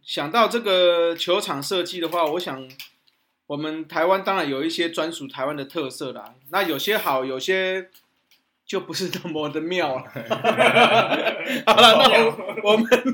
[0.02, 2.68] 想到这个球场设计的话，我想
[3.46, 6.34] 我们台湾当然有一些专属台湾的特色啦。
[6.50, 7.88] 那有些好，有些。
[8.66, 10.04] 就不是那么的妙了。
[11.68, 13.04] 好了，那我我们让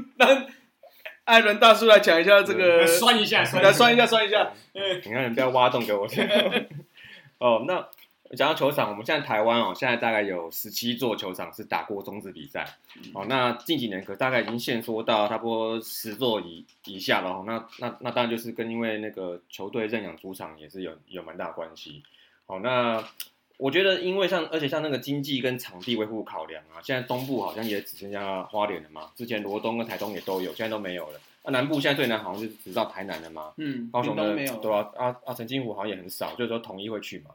[1.25, 4.53] 艾伦大叔来讲一下这个，算一下，来算一下，算一下。
[4.75, 6.27] 嗯，你看，你不要挖洞给我听。
[7.39, 7.89] 哦，那
[8.37, 12.67] 讲到球场，我们现在台湾哦，现在大概有十七座球场是打过中职比赛。
[13.15, 17.31] 哦，那近几年可大概已经限缩到差不多十座以以下了。
[17.31, 22.03] 哦，那那那当然就是跟因为那个球队认养主场也是有有蛮大关系。
[22.47, 23.05] 哦，那。
[23.61, 29.11] 我觉得，因为像而且像那个经济跟场地维护考量啊，现在东部好像也只剩下花莲了嘛。
[29.15, 31.21] 之前罗东跟台东也都有，现在都没有了。
[31.45, 33.53] 那南部现在最南好像是只到台南了嘛。
[33.59, 34.57] 嗯，高雄的没有。
[34.57, 37.33] 对啊，啊啊，陈金湖好像也很少，就是说统一会去嘛。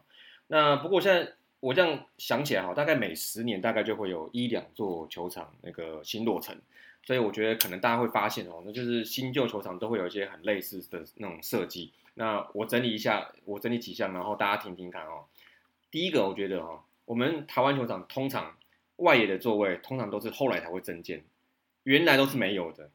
[0.48, 6.56] 那不过现在我这样想起来哈，大概每十年大概就会有一两座球场那个新落成，
[7.04, 11.92] 所以我觉得可能大家会发现哦，那就是新旧球场都会有一些很类似的那种设计。
[12.16, 15.26] 那我整理一下，我整理几项，然后大家听听看哦。
[15.91, 16.84] 第一个，我觉得哈。
[17.06, 18.58] 我们台湾球场通常
[18.95, 21.24] 外野的座位通常都是后来才会增建，
[21.84, 22.89] 原来都是没有的。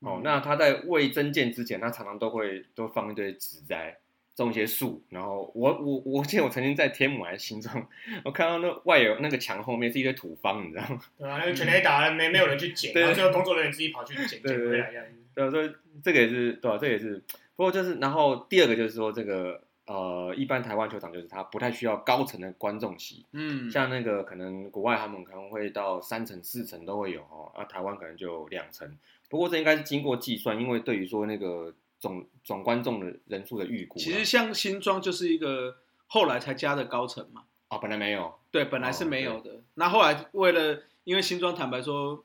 [0.00, 3.96] 哦，那他在未增建之前，他常常都会都放一堆植栽，
[4.34, 5.02] 种一些树。
[5.08, 7.88] 然后我我我记得我曾经在天母还是新庄，
[8.22, 11.00] 我看到那外野那个墙后面是一堆土方，你知道吗？
[11.16, 15.12] 对啊，那个全垒打没没有人去捡，然后最后工作人员自己跑去捡捡回来这样子。
[15.34, 16.76] 对，所以这个也是对吧？
[16.76, 17.22] 这也是
[17.56, 19.63] 不过就是，然后第二个就是说这个。
[19.86, 28.96] 呃，一般台湾球场就是它不太需要高层的观众席，嗯，像那个可能国外他们可能会到三层四层都会有哦，啊，台湾可能就两层。
[29.28, 39.60] 不过这应该是经过计算，因为对于说那个总总观众的人数的预估，其实像新庄就是一个后来才加的高层嘛，啊，本来没有，对，本来是没有的。
[39.74, 42.24] 那后来为了因为新庄坦白说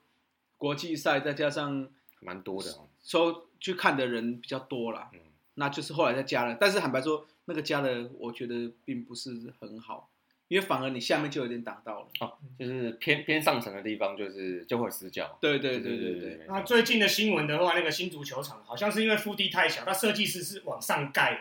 [0.58, 1.90] 国际赛再加上
[2.22, 2.70] 蛮多的，
[3.04, 5.20] 收去看的人比较多啦，嗯，
[5.56, 7.28] 那就是后来再加了，但是坦白说。
[7.50, 10.10] 那个加的我觉得并不是很好，
[10.48, 15.38] 因为反而你下面就有点挡到了哦，就是偏偏上层的地方就是就会死角。
[15.42, 16.46] 对对对对对。
[16.48, 21.40] 那最近的新闻的话，那个新足球场好像是因为腹地太小，它设计师是往上盖的，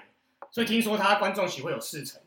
[0.51, 2.21] 所以听说它观众席会有四层。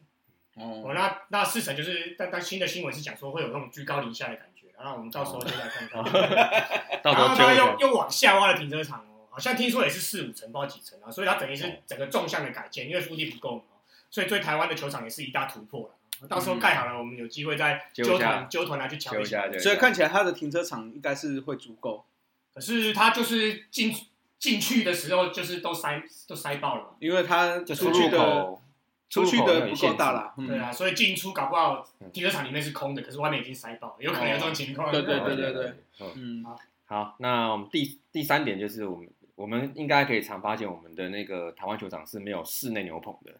[0.55, 6.03] 哦，那那四层就是，但但新的新闻是讲说会有那种居高临下的感觉，然后我们到时候就来看看。
[7.03, 13.63] 然后他又又往下挖了停车场哦，好像听说也是四五层，不知道几层啊，所以它等于是整个纵向的改建，因为腹地不够。
[14.11, 16.27] 所以对台湾的球场也是一大突破了。
[16.27, 19.51] 到时候盖好了，我们有机会再揪团揪团来去瞧一下。
[19.57, 22.05] 所以看起来它的停车场应该是会足够。
[22.53, 23.95] 可是他就是进
[24.37, 28.61] 进去的时候就是都塞都塞爆了，因为他就出去的口
[29.09, 30.33] 出去入口有的不够大啦。
[30.37, 32.11] 嗯对啊，所以进出搞不好嗯。
[32.11, 34.91] 停车场里面是空的，可是外面已经塞爆，有可能有这种情况。
[34.91, 35.73] 对对对对对
[36.15, 36.43] 嗯。
[36.43, 43.31] 好，好，那我们第第三点就是我们我们应该可以常发现我们的那个台湾球场是没有室内牛棚的，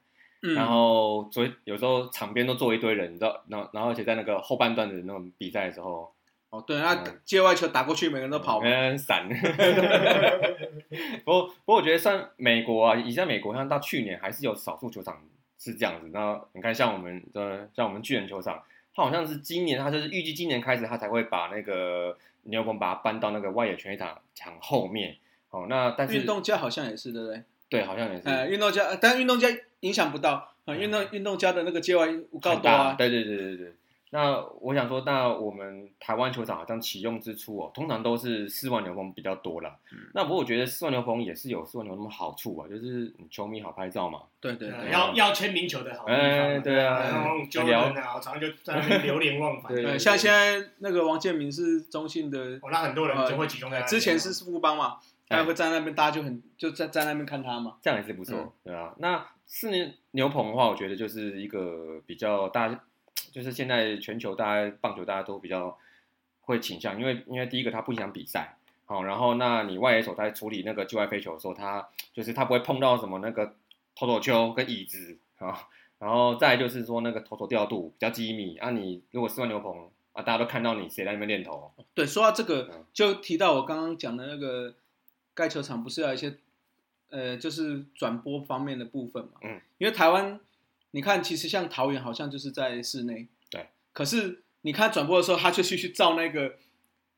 [0.43, 6.11] 嗯然后所以有时候场边都坐一堆人，你知道，然后然后而且在那个后半段的那种比赛的时候，
[6.49, 8.65] 哦对，那嗯界外球打过去，每个人都跑嘛。
[8.67, 9.29] 嗯，散。
[11.23, 15.21] 不过不过我觉得像美国啊，以前美国像到去年还是有少数球场
[15.57, 16.09] 是这样子。
[16.11, 18.61] 那你看像我们的像我们巨人球场，
[18.93, 25.15] 它好像是今年，它就是预计今年开始，它才会把那个牛棚把它搬到那个外野全垒场墙后面。
[25.51, 27.43] 哦，那但是运动家好像也是，对不对？
[27.69, 28.27] 对，好像也是。
[28.27, 29.47] 呃，运动家，呃但运动家
[29.81, 32.95] 影响不到啊，运动运动家的那个界外无告很大多啊。
[32.97, 33.73] 对对对对对。
[34.13, 39.73] 那我想说，那我们台湾球场好像启用之初哦，通常都是四万牛棚比较多啦。
[39.93, 44.19] 嗯那不过我觉得四万牛棚也是有四万牛棚的好处啊，就是你球迷好拍照嘛。
[44.41, 49.71] 对对对，要要签名球的好地方，哎对啊然后就人啊，常常就在那边流连忘返。
[49.73, 54.97] 对对，像现在那个王建民是中信的，哦，那很多人就会集中在呃之前是富邦嘛，
[55.29, 57.77] 哎他会在那边，大家就很就在在那边看他嘛。
[57.81, 58.93] 这样也是不错，嗯对啊。
[58.97, 62.83] 那四年牛棚的话，我觉得就是一个比较大，
[63.33, 65.77] 就是现在全球大家棒球大家都比较
[66.39, 73.53] 会倾向，因为因为第一个它不影响比赛，好、然后那你外野手在处理那个界外飞球的时候，他就是他不会碰到什么那个
[73.93, 75.67] 投手球跟椅子啊，
[75.99, 84.75] 然后再就是说那个投手调度比较机密啊，你如果四万牛棚啊，大家都看到你谁在那边练投，对，说到这个嗯，就提到我刚刚讲的那个
[85.33, 86.37] 盖球场，不是要有一些
[87.11, 89.33] 呃，就是转播方面的部分嘛。
[89.43, 90.39] 嗯，因为台湾，
[90.91, 93.67] 你看，其实像桃园好像就是在室内，对。
[93.93, 96.57] 可是你看转播的时候，他就去去照那个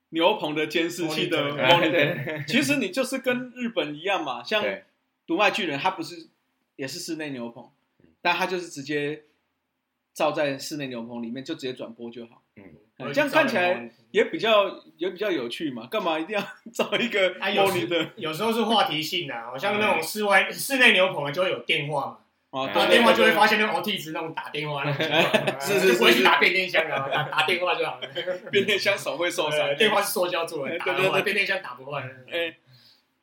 [0.09, 4.83] 牛棚的监视器的其实你就是跟日本一样嘛，像对
[5.25, 6.27] 独卖巨人，他不是
[6.75, 9.23] 也是室内牛棚嗯，但他就是直接
[10.13, 12.43] 照在室内牛棚里面，就直接转播就好。
[12.55, 12.75] 嗯，嗯
[13.11, 22.19] 这样看起来也比较也比较有趣嘛，干嘛一定要 找一个啊，有 monitor 时有时候是话题性的，好像那种室外室内牛棚就会有电话
[22.51, 22.67] 嘛，啊？
[22.73, 28.07] 打对电话就会发现现那种 OT 值那种打电话那种情况， 是是就不会是去打变电箱的，打打电话就好了。
[28.51, 29.75] 变电箱手会受伤呃。
[29.75, 32.07] 电话是塑胶做的，打对对对的话变电箱打不坏。
[32.31, 32.55] 哎，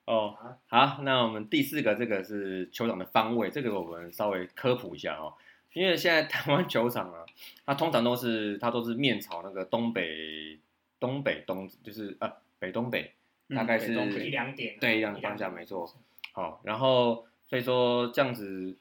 [0.06, 0.34] 哦，
[0.68, 5.34] 好，那我们第四个这个是球场的方位，这个我们稍微科普一下哦。
[5.72, 7.24] 因为现在台湾球场啊，
[7.64, 10.58] 它通常都是它都是面朝那个东北
[10.98, 13.12] 东北东，就是呃北东北，
[13.54, 15.88] 大概是一两点，对一样的方向没错。
[16.32, 18.76] 好，然后所以说这样子，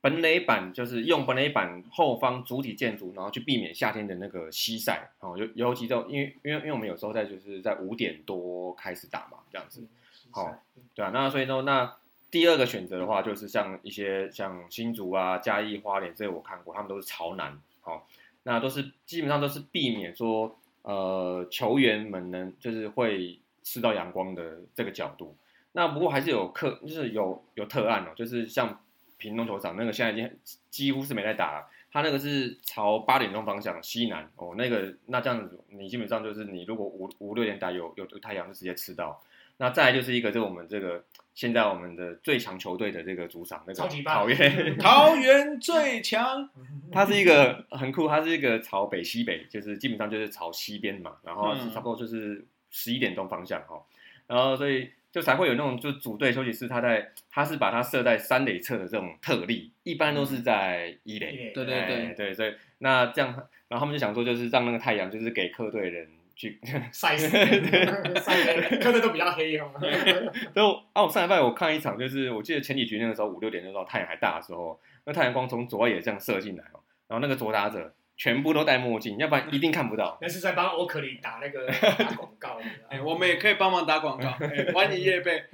[0.00, 5.10] 本垒板就是用本垒板后方主体建筑，然后去避免夏天的那个西晒。
[5.20, 9.86] 哦，尤尤其在因为因为因为我们有时候在就是在五点多开始打嘛，这样子。
[10.30, 10.54] 好
[10.94, 11.96] 对啊，那所以说，那
[12.32, 18.08] 第二个选择的话，就是像一些像新竹啊、嘉义、花莲这些我看过，他们都是朝南，好、
[18.44, 25.36] 那都是基本上都是避免说，呃，球员们能就是会吃到阳光的这个角度。
[25.72, 28.80] 那不过还是有客，就是有有特案哦，就是像
[29.18, 30.38] 屏东球场那个现在已经
[30.70, 39.22] 几乎是没在打了，他那个是朝八点钟方向西南哦，那个那这样子你基本上就是你如果五五六点打有有有太阳就直接吃到。
[39.62, 41.04] 那再来就是一个，就是我们这个
[41.36, 46.50] 现在我们的最强球队的这个主场，那个超级棒桃园， 桃园最强，
[46.90, 53.80] 它是一个很酷，它是一个朝北西北，就是基本上就是朝西边嘛，然后差不多就是十一点钟方向哈，
[54.26, 63.32] 然后所以就才会有那种就组队休息室，它在它是把它设在三垒侧的这种特例，一般都是在一垒，对对哎对，对，所以那这样，
[63.68, 66.58] 然后他们就想说，就是让那个太阳就是给客队人去
[66.92, 69.70] 晒死，晒的， 看的 都比较黑哦。
[70.54, 80.16] 就啊，我上礼拜我看一场，就是我记得前几局那个时候五六点的时候，太阳还大的时候，那太阳光从左外野这样射进来哦，然后那个左打者全部都戴墨镜，要不然一定看不到。
[80.20, 82.60] 那是在帮欧克里打那个打广告。
[82.88, 85.44] 哎，我们也可以帮忙打广告，哎欢迎叶贝。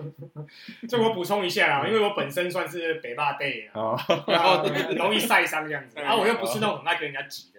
[0.88, 3.92] 这我补充一下啊，因为我本身算是北霸队啊，哦，
[4.26, 7.57] 啊很容易晒伤这样子，然后，我又不是那种很爱跟人家挤的，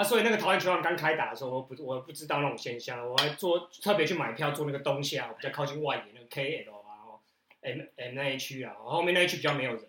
[0.00, 7.20] 啊，所以那个桃园球场刚开打的时候，我不我不知道那种现象，我还做特别去买票做那个东下，比较靠近外野那个 KL 啊，哦
[7.60, 9.82] M M 那一区啊，后面那一区比较没有人。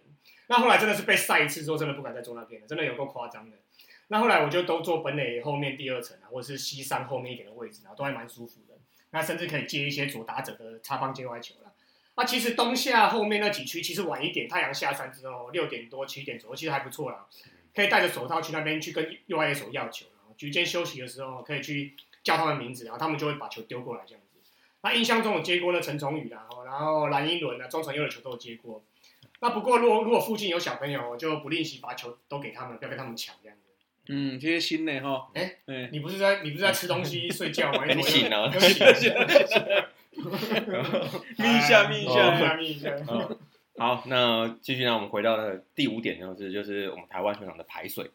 [0.48, 3.56] 那后来真的是被晒一次之后，真的不敢再坐那边了，真的有够夸张的。
[4.10, 8.78] 那后来我就都坐本垒后面第二层啊，或者是西山后面一点的位置，然后都还蛮舒服的。
[9.12, 11.72] 那甚至可以接一些左打者的插棒接外球了。
[12.18, 17.26] 那其实东夏后面那几区其实晚一点，太阳下山之后六点多七点左右，其实还不错啦，
[17.76, 24.28] 可以戴着手套去那边去跟右外野手要球，然后局间休息的时候可以去叫他们名字，然后他们就会把球丢过来这样子。
[24.84, 28.84] 那印象中我接过那陈崇宇啦，哦然后蓝英伦啊、钟成佑的球都有接过。
[29.40, 33.64] 那不过如果如果附近有小朋友，我就不吝惜把球都给他们，不要跟他们抢这样子。
[34.08, 35.30] 嗯，贴心的哈。
[35.36, 37.84] 哎哎，你不是在你不是在吃东西睡觉吗？
[37.88, 39.90] 哎你醒 了有醒 了，
[41.38, 42.08] 眯一下，眯一。
[42.08, 42.90] 下，眯一下。
[43.82, 48.12] 嗯，好，那继续呢我们回到那个第五点，就是就是我们台湾球场的排水，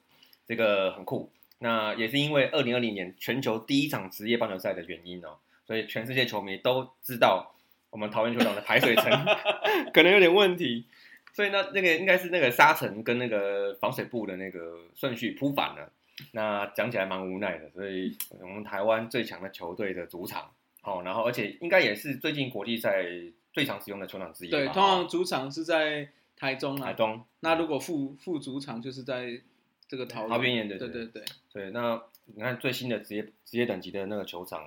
[0.47, 1.29] 这个很酷。
[1.59, 7.53] 那也是因为二零二零年全球第一场职业棒球赛的原因哦，所以全世界球迷都知道
[7.91, 9.11] 我们桃园球场的排水层
[9.93, 10.87] 可能有点问题，
[11.33, 15.91] 所以呢，那个应该是那个沙尘跟那个防水布的那个顺序铺反了。
[16.31, 20.49] 那讲起来蛮无奈的，所以我们台湾最强的球队的主场，
[20.83, 23.05] 哦，然后而且应该也是最近国际赛
[23.57, 24.51] 最常使用的球场之一。
[24.51, 26.85] 对，哦通常主场是在台中啊。
[26.85, 27.25] 台中。
[27.41, 29.41] 那如果副副主场就是在
[29.89, 31.25] 这个桃桃园园的对对对对。
[31.55, 34.63] 对，那你看最新的职业职业等级的那个球场，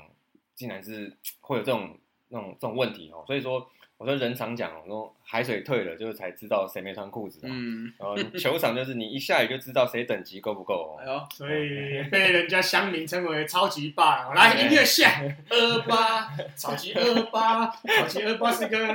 [0.55, 1.99] 竟然是会有这种
[2.29, 3.23] 那种这种问题哦。
[3.27, 7.49] 所以说，我说人常讲，我说海水退了，就是才知道谁没穿裤子、哦。
[7.51, 11.01] 嗯，然后球场就是你一下雨就知道谁等级够不够、哦。
[11.01, 14.31] 哎呦，所以被人家乡民称为超级霸哦。
[14.33, 18.79] 来，音乐下，二八，超级二八，超级二八是个。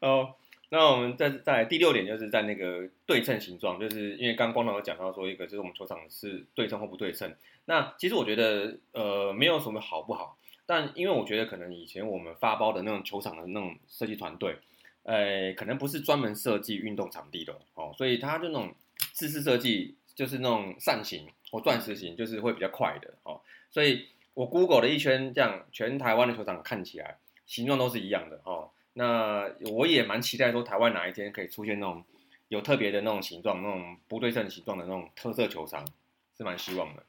[0.00, 0.34] 哦，
[0.68, 7.32] 那我们再再第六点，就是在那个对称形状，就是因为刚刚光头讲到说，一个就是我们球场是对称或不对称。
[7.66, 14.56] 那其实我觉得呃没有什么好不好，但因为我觉得可能以前我们发包的那种球场的那种设计团队，
[15.04, 18.74] 呃，可能不是专门设计运动场地的哦，所以它就那种
[19.12, 23.40] 自式设计，就是那种扇形或钻石形，就是会比较快的哦。
[23.70, 28.70] 所以我 Google 了一圈，这样全台湾的球场看起来形状都是一样的哦。
[28.98, 32.02] 那我也蛮期待说，台湾哪一天可以出现那种
[32.48, 35.86] 有特别的那种形状、那种不对称形状的那种特色球场，
[36.34, 37.02] 是蛮希望的。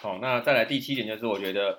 [0.00, 1.78] 好，那再来第七点就是，我觉得，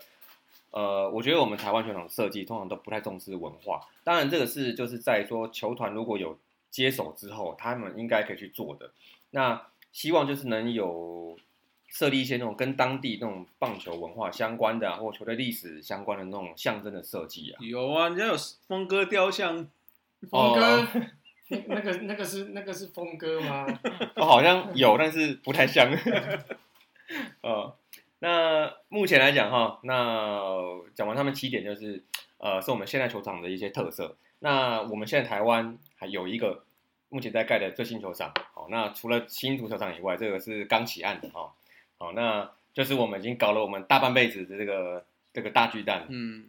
[0.69, 3.81] 呃，我觉得我们台湾球场设计通常都不太重视文化。
[4.05, 8.91] 当然，这个是就是在说球团如果有接手之后，他们应该可以去做的。
[9.31, 11.37] 那希望就是能有
[11.91, 17.59] 设立一些那种跟当地那种棒球文化相关的、啊，或球队历史相关的那种象征的设计啊。
[17.59, 18.35] 有啊，人家有
[18.67, 19.67] 峰哥雕像，
[20.31, 20.87] 峰哥，
[21.49, 23.67] 那 那个那个是那个是峰哥吗？
[24.15, 25.91] 我 好像有，但是不太像。
[27.41, 27.75] 呃，
[28.19, 30.39] 那目前来讲哈，那
[30.95, 32.01] 讲完他们七点，就是
[32.37, 34.15] 呃，是我们现在球场的一些特色。
[34.39, 36.63] 那我们现在台湾还有一个
[37.09, 41.53] 目前在盖的最新球场，好，那除了新足球场以外，这个是刚起案的哈，
[42.01, 46.45] 好，那就是我们已经搞了我们大半辈子的这个这个大巨蛋，嗯，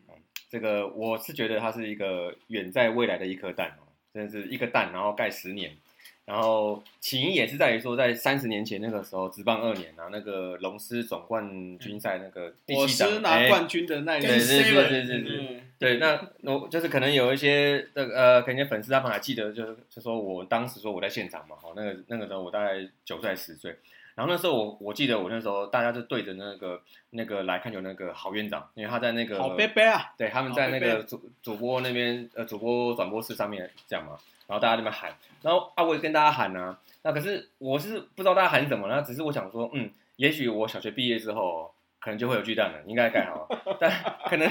[0.48, 3.84] 这个我是觉得它是一个远在未来的一颗蛋哦，
[4.14, 5.76] 真的是一个蛋，然后盖十年。
[6.24, 23.76] 然后起因也是在于说，在三十年前那个时候，职棒二年啊，那个龙狮总冠军赛那个第我七场是拿哎冠军的那一对年，是是是是是，嗯，对，那我就是可能有一些这个呃，可能粉丝他们还记得，就是就说我当时说我在现场嘛，好，那个那个时候我大概九岁十岁，
[24.14, 34.12] 然后那时候我我记得我那时候大家就对着那个那个来看球那个郝院长，因为他在那个好贝贝啊，对，他们在那个主主播那边呃主播转播室上面这样嘛，
[34.46, 35.10] 然后大家在那边喊，
[35.42, 43.48] 然后啊我也跟大家喊啊，那可是我是不知道大家喊什么，那只是我想说，嗯，也许我小学毕业之后可能就会有巨蛋了，应该盖好，
[43.80, 43.90] 但
[44.28, 44.50] 可能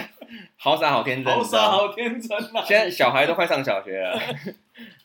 [0.58, 2.64] 好傻好天真，好傻好天真啊！
[2.66, 4.20] 现在小孩都快上小学了，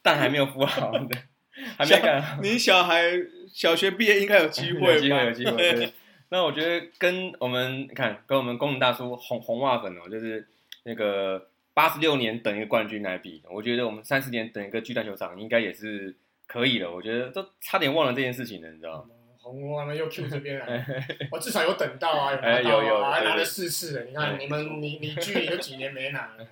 [0.02, 1.16] 蛋还没有孵好的，
[1.76, 2.40] 还没盖好。
[2.40, 3.02] 你小孩
[3.56, 5.56] 小学毕业应该有机会吧， 有机会，有机会。
[5.72, 5.92] 对
[6.28, 10.46] 那我觉得跟我们看跟我们工人大叔红红袜粉哦，就是
[10.82, 16.14] 那个八十六年等一个冠军来比，我觉得我们三十年等一个巨蛋球场应该也是
[16.46, 16.92] 可以了。
[16.92, 19.14] 我觉得都差点忘了这件事情了，你知道吗？
[19.38, 20.84] 红袜们又 Q 这边来，
[21.32, 24.04] 我至少有等到啊，有拿哎到啊，还有有对对拿了四次了。
[24.04, 26.46] 你看你们，你你距离有几年没拿了？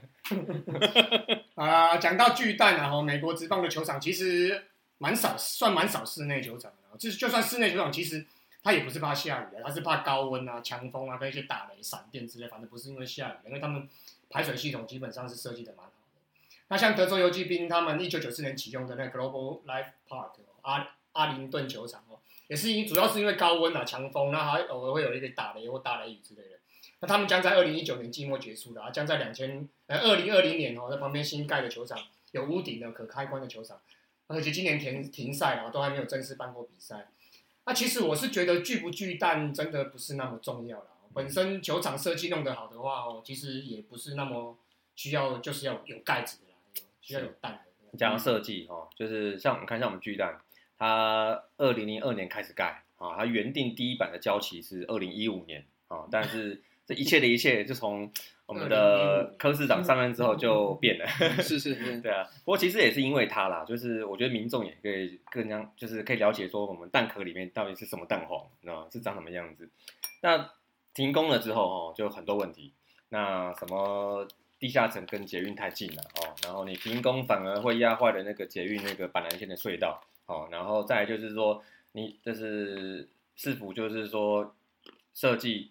[1.57, 4.63] 啊，讲到巨蛋啊，哈，美国职棒的球场其实
[4.99, 6.84] 蛮少，算蛮少室内球场的。
[6.99, 8.25] 就是就算室内球场，其实
[8.63, 13.89] 它也不是怕下雨的，它是怕高温啊、强风啊跟一些打雷、闪电之类，反正不是因为下雨，因为他们
[14.31, 16.21] 排水系统基本上是设计的蛮好的。
[16.69, 20.31] 那像德州游击兵他们一九九四年启用的那 Global Life Park
[20.63, 22.19] 阿阿灵顿球场哦，
[22.49, 26.59] 也是因主要是因为高温啊、强风，那还偶尔会有一个打雷或大雷雨之类的。
[27.01, 31.99] 那他们将在二零一九年季末结束的啊，将在两千呃二零二零年哦，在旁边新盖的球场
[32.33, 33.79] 有屋顶的可开关的球场，
[34.27, 37.09] 而且今年停停赛了，都还没有正式办过比赛。
[37.67, 44.59] 那其实我是觉得巨不巨蛋真的不是那么重要了，本身球场设计弄得好的话哦，其实也不是那么
[44.95, 46.59] 需要，就是要有盖子的啦，
[47.01, 47.97] 需要有蛋的。
[47.97, 50.41] 讲设计哦，就是像我们看，像我们巨蛋，
[50.77, 58.11] 它二零零二年开始盖，啊，它原定第一版的交期是二零一五年啊，但是这一切的一切就从
[58.47, 61.07] 我们的柯市长上任之后就变了。
[61.43, 68.89] 是是是， 对啊，不过其实也是因为他啦，就是我觉得民众也可以更加就是可以了解说我们蛋壳里面到底是什么蛋黄，你知道？
[68.91, 69.69] 是长什么样子。
[70.21, 70.51] 那
[70.93, 72.73] 停工了之后哦，就很多问题。
[73.09, 74.27] 那什么
[74.59, 81.63] 地下层跟捷运太近了哦，然后你停工反而会压坏了那个捷运那个板南线的隧道哦，然后再来就是说
[81.93, 84.55] 你就是是否就是说
[85.15, 85.71] 设计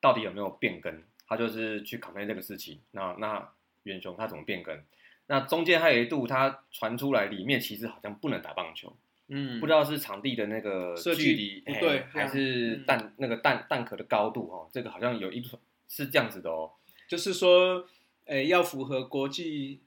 [0.00, 1.02] 到底有没有变更？
[1.26, 2.80] 他就是去考虑这个事情。
[2.90, 3.52] 那那
[3.84, 4.78] 元雄他怎么变更？
[5.26, 8.96] 那中间还有一度他传出来里面其实好像不能打棒球，
[9.28, 15.40] 嗯不知道是场地的那个距离不对嘿还是嗯蛋那个蛋蛋壳的高度哦，这个好像有一
[15.86, 16.72] 是这样子的哦。
[17.06, 17.86] 就是说，
[18.24, 19.82] 诶，要符合国际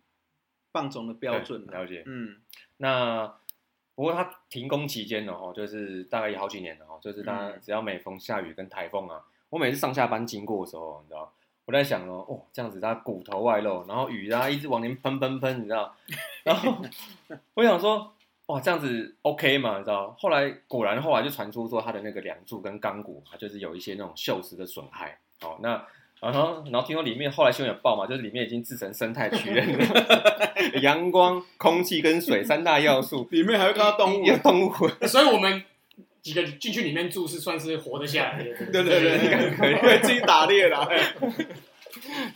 [0.72, 2.38] 棒总的标准了解嗯
[2.78, 3.34] 那
[3.95, 9.22] 不过它停工期间呢，哦，就是大概有好几年了哦，就是它嗯只要每逢下雨跟台风啊，
[9.53, 11.31] 我每次上下班经过的时候，你知道，
[11.65, 15.95] 我在想哦，哦，这样子它骨头外露，然后雨啊一直往前喷喷喷，你知道，
[16.43, 16.75] 然后
[17.53, 18.11] 我想说，
[18.47, 20.15] 哇，这样子 OK 嘛，你知道？
[20.17, 25.85] 后来果然后来就传出说它的那个梁柱跟钢骨啊，就是有一些那种锈蚀的损害，哦，那。
[26.19, 29.65] 然后，然后听说里面后来新闻有报嘛，就是里面已经制成生态区了，
[30.81, 34.71] 阳光、空气跟水三大要素，里面还会看到动物，有动物，
[35.05, 35.61] 所以我们
[36.24, 38.55] 几个进去里面住是算是活得下来的。
[38.71, 40.88] 对对对对，应该可以会自己打猎啦。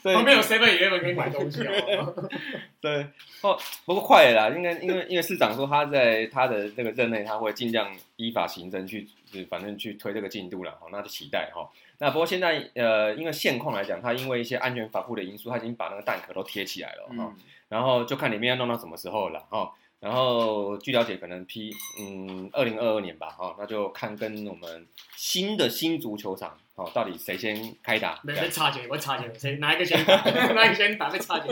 [0.04, 2.30] 对旁边有 Seven Eleven 可以买东西哦。
[2.80, 3.08] 对，
[3.42, 11.68] 哦，不过快了啦，应该因为因为市长说他在他的这个任内，他会尽量依法行政去，就是反正去推这个进度了，哈，那就期待哈。
[11.98, 17.36] 那不过现在呃，因为现况来讲，他因为一些安全防护的因素，他已经把那个蛋壳都贴起来了哈、嗯，
[17.68, 19.72] 然后就看里面要弄到什么时候了哈。
[20.00, 24.86] 然后据了解，可能 P 嗯二零二二年吧，哈，那就看跟我们
[25.16, 28.20] 新的新足球场哦，到底谁先开打？
[28.24, 30.16] 没这样被插姐，我插姐，谁哪一个先打？
[30.54, 31.50] 哪一个先打被差距？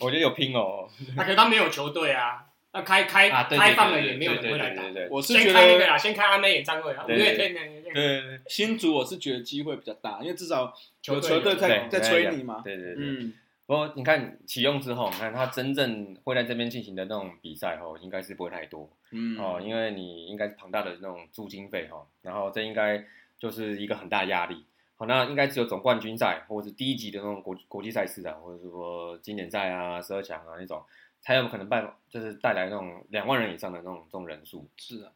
[0.00, 0.88] 我觉得有拼哦。
[1.14, 2.42] 那可是他没有球队啊，
[2.72, 4.82] 那开开啊，对开放了也没有人对会来打。
[4.84, 10.72] 对对对对我是觉得先开那个啦，先开阿妹演唱会啊，五对月天的对对新竹我是觉得机会比较大，因为至少
[11.04, 12.62] 有球球队在对在催你嘛。
[12.64, 12.96] 对对对。
[12.96, 13.34] 嗯，
[13.68, 23.04] 不过你看启用之后，你看他真正会在这边进行的那种比赛哦，应该是不会太多嗯哦，因为你应该是庞大的那种租金费哈，然后这应该
[23.38, 24.64] 就是一个很大压力。
[24.96, 30.82] 好，那应该只有总冠军赛或者是第一级的那种国国际赛事啊，或者是说经典赛啊、十二强啊那种，
[31.20, 34.66] 才有可能办，就是带来那种两万人以上的那种这种人数。
[34.78, 35.12] 是啊，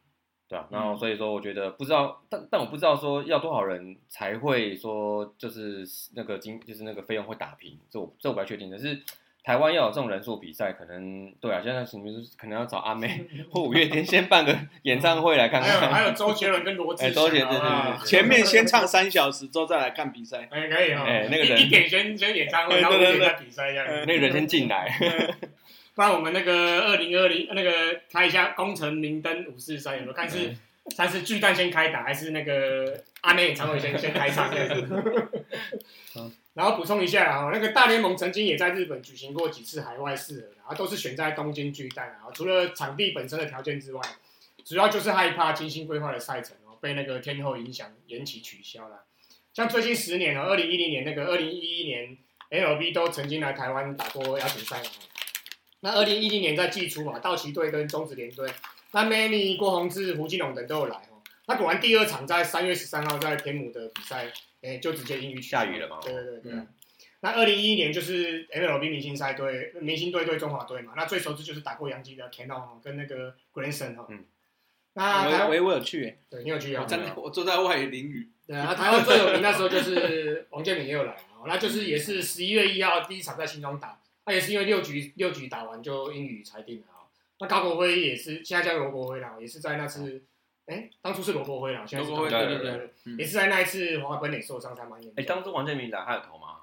[0.52, 5.82] 对啊，嗯然后所以说，我觉得不知道，但但我不知道说要多少人才会说就是
[6.14, 8.70] 那个金就是那个费用会打平，这我这我不太确定。
[8.70, 9.00] 但是
[9.44, 12.04] 台湾要有这种人数比赛，可能对啊，现在什么
[12.38, 16.02] 可能要找阿妹 或五月天先办个 演唱会来看还有还。
[16.06, 20.46] 有周杰伦跟罗志哎祥啊，周杰伦对对啊对前面先唱三小时，之后再来看比赛。
[20.50, 23.86] 哎可以哈，哎那个人一一点先先演唱会，哎然后五对对对点再比赛这样。
[24.06, 24.86] 那个人先进来，
[25.94, 30.54] 不然我们那个二零二零那个开一下工程明灯五四三有没有看是
[30.96, 35.28] 他是巨蛋先开打，还是那个阿妹演唱会先先开场这样子？
[36.54, 42.28] 然后补充一下啊，那个大联盟曾经也在日本举行过几次海外试合，然后都是选在东京巨蛋啊。
[42.34, 44.02] 除了场地本身的条件之外，
[44.64, 49.04] 主要就是害怕精心规划的赛程哦被那个天候影响延期取消了。
[49.54, 52.16] 像最近十年哦，二零一零年那个二零一一年
[52.50, 54.90] LB 都曾经来台湾打过邀请赛嘛。
[55.84, 58.50] 那二零一零年在季初嘛，道奇队跟中职联队，
[58.92, 61.20] 那 Manny、郭宏志、胡金龙等都有来哦。
[61.46, 66.52] 那果然第二场在三月十三号在天母的比赛，哎、就直接因雨下雨了嘛对对对对。
[66.52, 66.68] 嗯
[67.24, 74.04] 那二零一一年就是 MLB 明星赛队明星队对中华队嘛，那最熟知就是打过洋基的 Cano 哦跟那个 Granson 哈。
[74.10, 74.24] 嗯。
[74.94, 76.88] 那我我我有去欸，对你有去啊我？
[76.88, 78.28] 站在我坐在外淋雨。
[78.44, 87.06] 对啊，那台湾最有名那时候就是王建民也有来哦，那就是也是十一月一号第一场在新庄打，那也是因为六局六局打完就英语裁定了啊。
[87.40, 90.22] 那高国辉也是现在叫罗国辉啦，也是在那次，
[90.66, 95.36] 哎，当初是罗国辉啦，现在是罗国辉高对对对嗯也是在那一次华本垒受伤才蛮严哎，重。
[95.36, 96.58] 当初王建民打他有投吗？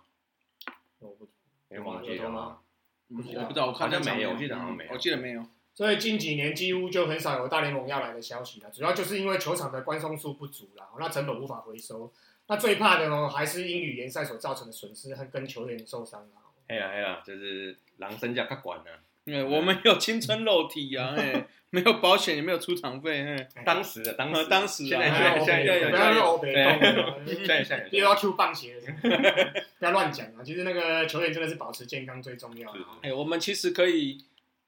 [1.00, 1.28] 我不
[1.70, 2.60] 有忘记了吗？
[2.60, 2.66] 嗯
[3.10, 5.44] 我不知道，我看好像没有我记得好像没有我记得没有。
[5.74, 12.12] 所以近几年几乎就很少有大联盟要来的消息了，主要就是因为球场的观众数不足啦，那成本无法回收。
[12.48, 16.42] 那最怕的哦，还是英语联赛所造成的损失和跟球员受伤啦。
[16.70, 18.86] 哎呀哎呀，就是狼身价他管了。
[19.26, 26.64] 嗯，我们有青春肉体啊，哎， 没有保险，也没有出场费，哎，当时的当时当时啊现在哎现在 现在有不要说欧北动
[26.96, 28.82] 了，现在现在又要 Q 棒鞋了，
[29.78, 30.42] 不要乱讲啊！
[30.44, 32.74] 其实那个球员真的是保持健康最重要。
[33.02, 34.26] 哎，我们其实可以，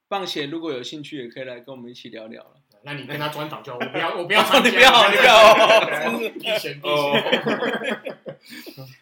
[0.08, 2.61] 棒鞋如果有兴趣，也可以来跟我们一起聊聊了。
[2.84, 5.54] 那你跟他专访就好，我不要，我不要参加，你不要你不要
[6.18, 8.18] 对避嫌避嫌。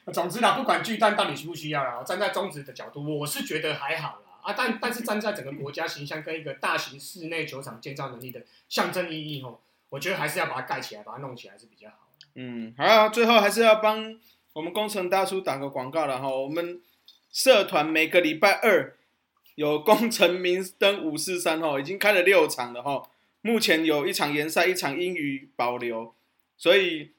[0.13, 4.23] 总之啦，不管巨蛋到底需不需要啦，站在中职的角度，我是觉得还好啦。
[4.41, 11.95] 啊，但但是站在整个国家形象跟一个大型室内球场建造能力的象征意义吼，我觉得还是要把它盖起来，把它弄起来是比较好。
[12.35, 14.19] 嗯，好啊，最后还是要帮
[14.53, 16.27] 我们工程大叔打个广告了哈。
[16.27, 16.81] 我们
[17.31, 18.97] 社团每个礼拜二
[19.55, 23.03] 有工程明灯五四三哈，已经开了六场了哈。
[23.41, 26.13] 目前有一场联赛，一场英语保留，
[26.57, 27.11] 所以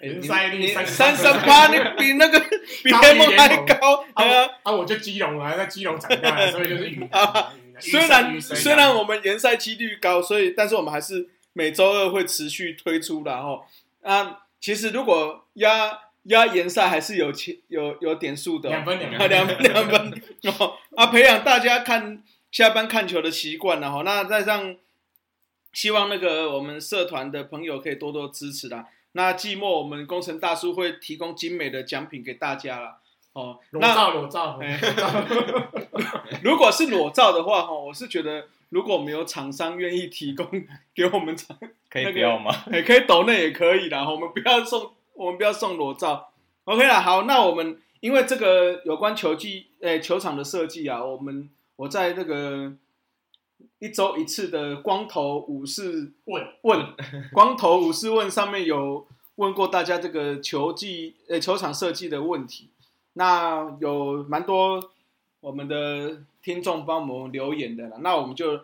[0.00, 2.40] 诶联赛率你33三十八，你比那个
[2.82, 4.04] 比联盟还高。
[4.14, 4.24] 啊
[4.62, 13.60] 啊，我就基隆啊，在基隆长大的，所以就是雨啊雨虽然虽然我们联赛几率高，所以但是我们还是每周二会持续推出的哈。
[14.02, 20.22] 啊，其实如果压压联赛还是有钱有有点数的哦、两分两啊，分两分两分
[20.58, 24.76] 哦啊，培养大家看下班看球的习惯然后那再让
[25.74, 28.86] 希望那个我们社团的朋友可以多多支持啦。
[29.12, 32.96] 那季末我们工程大叔会提供精美的奖品给大家啦。
[33.34, 34.60] 哦，裸那照裸照，
[36.42, 40.46] 如果是裸照的话，哈，我是觉得如果没有厂商愿意提供
[40.94, 41.56] 给我们厂，
[41.90, 42.54] 可以那个不要吗？
[42.72, 44.08] 也可以抖那也可以啦。
[44.08, 46.30] 我们不要送，我们不要送裸照。
[46.62, 52.72] OK 啦，好，那我们因为这个有关球技，诶、球场的设计啊，我们我在那个
[53.78, 56.94] 一周一次的光头武士问问，
[57.32, 62.70] 光头武士问上面有问过大家这个球技，呃，球场设计的问题。
[63.14, 64.90] 那有蛮多
[65.40, 68.60] 我们的听众帮我们留言的了，那我们就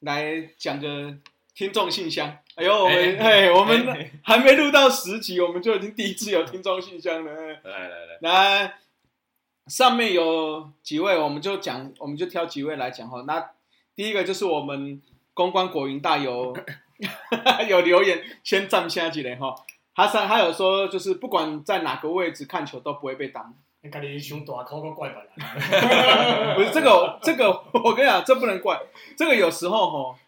[0.00, 1.14] 来讲个
[1.54, 2.38] 听众信箱。
[2.54, 7.32] 哎呦，我们哎哎，我们还没录到十集，我们就已经第一次有听众信箱了。
[7.32, 8.74] 哎来来来，来，
[9.66, 13.24] 上面有几位，我们就讲，我们就挑几位来讲哈。
[13.26, 13.50] 那
[13.94, 15.00] 第一个就是我们
[15.34, 16.56] 公关果云大有
[17.68, 19.54] 有留言，先站下几人哈。
[19.94, 23.54] 他上他有说，就是不管在哪个位置看球都不会被挡。
[23.82, 28.78] 你家己胸大口个怪别人， 不是这个，这个我跟你讲，这不能怪。
[29.16, 30.18] 这个有时候哈，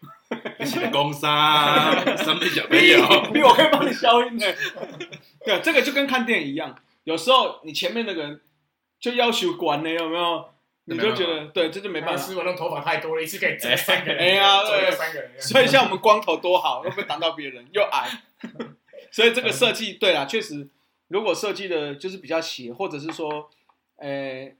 [0.91, 4.45] 工伤什么小朋比友， 比我可以帮你消音呢。
[5.45, 8.41] 对，这个就跟看电影一样，有时候你前面那个人
[8.99, 10.52] 就要求管呢，有没有？
[10.85, 12.15] 你就觉得对，这就没办法。
[12.15, 18.09] 没师傅那头发太多了，一次可以折三个人，哎呀对三个人，所以像我们光头多好，又不会挡到别人，又矮，
[19.09, 20.67] 所以这个设计对啦，确实，
[21.07, 23.49] 如果设计的就是比较斜，或者是说，
[23.95, 24.51] 呃，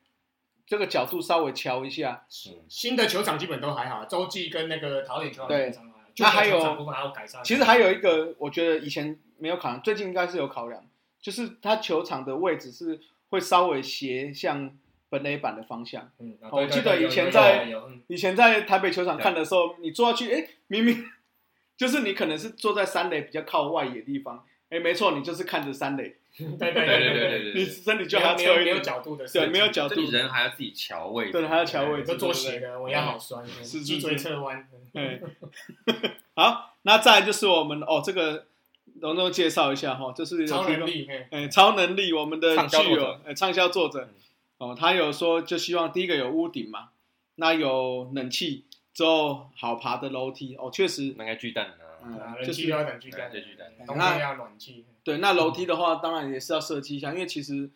[0.65, 2.25] 这个角度稍微调一下，
[2.69, 5.71] 新的球场基本都还好，洲际跟那个桃园球场对
[6.15, 7.11] 基本上还好那还有。
[7.43, 10.85] 其实还有一个，我觉得以前没有考量，最近应该是有考量，
[11.19, 14.73] 就是它球场的位置是会稍微斜向
[15.13, 16.09] 本垒板的方向。
[16.17, 17.67] 嗯，我记得以前在
[18.07, 21.05] 以前在台北球场看的时候，你坐下去，哎，明明
[21.77, 30.01] 就是你可能是坐在三垒比较靠外野地方，哎，没错，你就是看着三垒， 对对对对对对你，身体就还要没有没有角度的对，没有角度。
[30.09, 34.67] 人还要自己调位置，对还要调位置就做斜的，我腰好酸，脊椎侧弯。
[34.93, 35.19] 哎，
[36.35, 38.45] 好，那再就是我们哦，这个
[39.01, 41.27] 隆重介绍一下哈，就是超能力，嘿。
[41.31, 42.95] 哎，超能力，我们的畅销作者。
[42.95, 44.09] 具有哎畅销作者
[44.63, 46.91] 哦，他有说就希望第一个有屋顶嘛，
[47.35, 54.85] 那有冷气之后好爬的楼梯哦，确实，那个巨蛋啊，嗯啊，就是人气要等巨蛋，对巨蛋冬天要暖气。
[55.03, 57.69] 对，那楼梯的话，当然也是要设计一下，因为其实，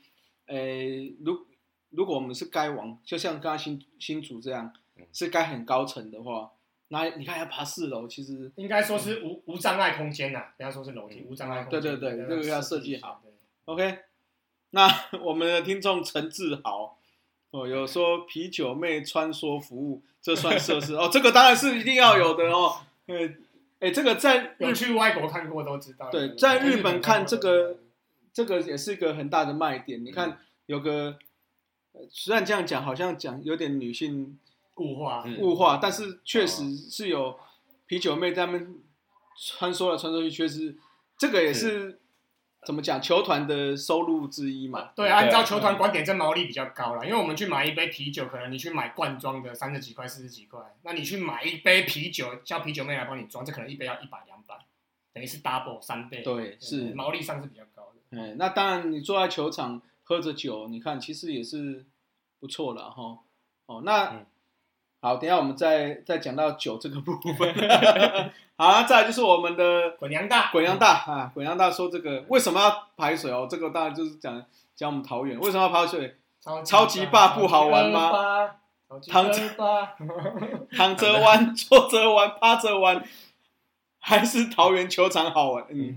[0.45, 1.45] 诶，如
[1.89, 6.51] 如果我们是该往，就像刚刚新新竹这样嗯，是该很高层的话，
[6.87, 11.81] 那你看要爬四楼，其实应该说是无无障碍空间呐，不要说是楼梯，嗯无障碍空间。
[11.81, 13.21] 对对对这个要设计好。
[13.23, 13.33] 对
[13.65, 13.99] OK，
[14.71, 14.87] 那
[15.23, 16.97] 我们的听众陈志豪
[17.51, 22.77] 哦，有说啤酒妹穿梭服务，这算设施哦，这个当然是一定要有的哦。
[23.05, 23.15] 呃，
[23.79, 26.09] 哎，这个在日有去外国看过都知道。
[26.09, 27.77] 对在日本看这个
[28.33, 30.03] 这个也是一个很大的卖点。
[30.03, 31.17] 你看有个，
[31.93, 34.37] 呃虽然这样讲好像讲有点女性
[34.73, 37.39] 固化，嗯物化，但是确实是有
[37.85, 38.75] 啤酒妹他们
[39.39, 40.75] 穿梭来穿梭去，确实
[41.17, 41.99] 这个也是
[42.67, 44.89] 怎么讲球团的收入之一嘛。
[44.93, 54.57] 对，按照球团观点，这毛利比较高了，因为我们去买一杯啤酒，可能你去买罐装的三十几块、四十几块，那你去买一杯啤酒，叫啤酒妹来帮你装，这可能一杯要一百两百，
[55.13, 56.21] 等于是 double 三倍。
[56.21, 58.01] 对，是，毛利上是比较高的。
[58.09, 61.85] 嗯，那当然你坐在球场喝着酒，你看其实也是
[62.37, 63.19] 不错了哈。
[63.67, 64.25] 哦，那、嗯
[64.99, 67.53] 好，等一下我们再再讲到酒这个部分。
[68.57, 73.47] 好，再来就是我们的 滚娘大，滚阳大啊，滚阳大说这个为什么要排水哦？
[73.49, 74.43] 这个当然就是讲
[74.75, 76.15] 讲我们桃园为什么要排水？
[76.41, 78.51] 超超级霸不好玩吗吗？
[78.89, 79.95] 超级汤霸，
[80.75, 83.03] 躺着玩、坐着玩、趴着玩，
[83.99, 85.65] 还是桃园球场好玩。
[85.69, 85.95] 嗯，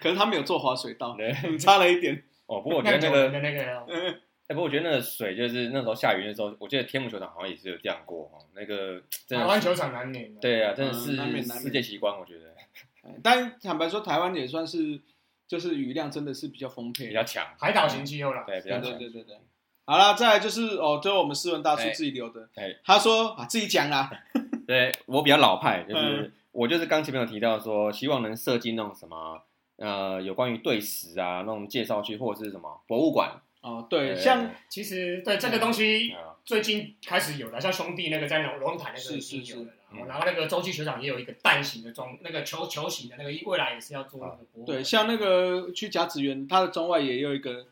[0.00, 2.24] 可能他没有做滑水道，对嗯差了一点。
[2.46, 4.18] 哦，不过我觉得那九个那个
[4.48, 8.40] 哎、不过我觉得那个水就是那时候下雨的时候，我记得天母球场好像也是有这样过哦。
[8.54, 10.40] 那个真的台湾球场难免的。
[10.40, 11.16] 对啊，真的是
[11.60, 12.54] 世界奇观，我觉得
[13.22, 15.00] 但坦白说，台湾也算是
[15.46, 17.14] 就是雨量真的是比较丰沛比。
[17.14, 17.46] 较强。
[17.58, 18.44] 海岛型气候啦。
[18.46, 18.98] 对，比对对较强。
[18.98, 19.36] 对对对。
[19.84, 24.10] 好了，再来就是哦，最后我们斯文大叔哎自己留的，哎，他说啊自己讲啦，
[24.66, 29.40] 对我比较老派，就是、嗯我就是刚前面有提到说，希望能设计那种什么
[29.76, 33.30] 呃有关于对史啊那种介绍区，或者是什么博物馆。
[33.68, 34.20] 哦对，对。
[34.20, 36.36] 像其实对这个东西啊。
[36.44, 39.72] 最近开始有了，像兄弟那个在龙龙潭那个是已经是有了啦。
[39.90, 40.06] 是嗯。
[40.06, 47.66] 然后那个洲际球场也有一个蛋形的装，那个球球形的那个，未来也是要做那个博物馆对像那个去甲子园，它的中外也有一个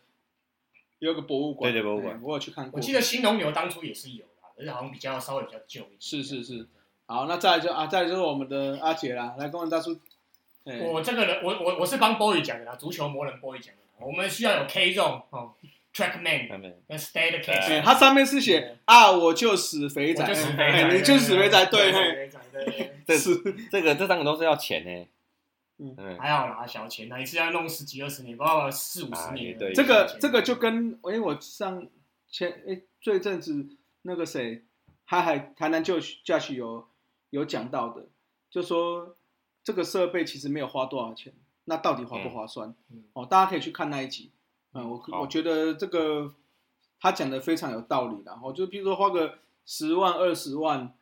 [0.99, 2.15] 有一个博物馆，对对博物馆。
[2.15, 2.77] 哎我有去看过。
[2.77, 5.97] 我记得新农牛当初也是有啦，可是好像比较稍微比较旧一点。
[5.99, 6.69] 是是是。
[7.07, 9.99] 好，那再来就啊，再来就是我们的阿杰啦，来公文大叔，
[10.65, 10.81] 哎。
[10.81, 13.81] 我这个人，我我我是帮 boy 讲的啦，足球魔人 boy 讲的。
[13.99, 15.55] 我们需要有 K 重哦
[15.97, 23.17] ，track man 他们跟哎 case，它上面是写啊，我就死肥仔，就死肥哎仔，你就死肥仔，对，肥仔，对。
[23.17, 23.35] 是。
[23.71, 25.09] 这个这三个都是要钱呢。
[25.79, 25.95] 嗯。
[25.97, 31.87] 嗯，还好啦，小钱啊，一次要弄十几二十年，包括四五十年这个这个就跟因为，我上
[32.29, 33.67] 前哎最阵子
[34.03, 34.65] 那个谁，
[35.05, 36.87] 海海台南就驾驶有
[37.31, 38.07] 有讲到的，
[38.51, 39.17] 就说
[39.65, 41.33] 这个设备其实没有花多少钱，
[41.65, 42.75] 那到底划不划算？
[42.91, 43.05] 嗯。
[43.15, 44.31] 哦，大家可以去看那一集。
[44.77, 46.35] 嗯，我好我觉得这个
[47.01, 48.39] 他讲的非常有道理啦。
[48.43, 50.95] 哦，就比如说花个十万二十万，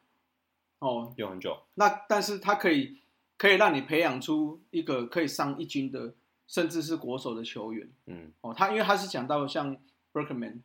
[0.79, 1.63] 哦，用很久。
[1.75, 2.99] 那但是他可以
[3.37, 6.15] 可以让你培养出一个可以上一军的，
[6.47, 7.91] 甚至是国手的球员。
[8.07, 9.77] 嗯，哦，他因为他是讲到像
[10.13, 10.61] Berkman，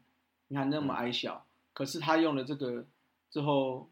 [0.49, 2.85] 你看那么嗯矮小，可是他用了这个
[3.31, 3.89] 之后，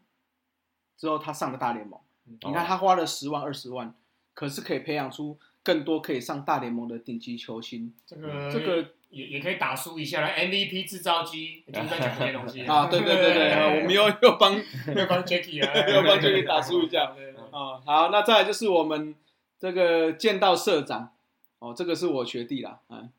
[0.96, 1.98] 之后他上了大联盟。
[2.24, 3.94] 你看哦他花了十万二十万，
[4.34, 7.94] 可是可以培养出更多可以上大联盟的顶级球星。
[8.04, 17.24] 这个这个也也可以打输一下啦，MVP 制造机就是在讲这些东西 啊，对对对对，呃 我们又又帮又帮 Jacky 啊，又帮 Jacky 打输一下对。
[17.24, 19.14] 对对啊，好，那再来就是我们
[19.58, 21.10] 这个剑道社长，
[21.58, 23.10] 哦，这个是我学弟啦，嗯，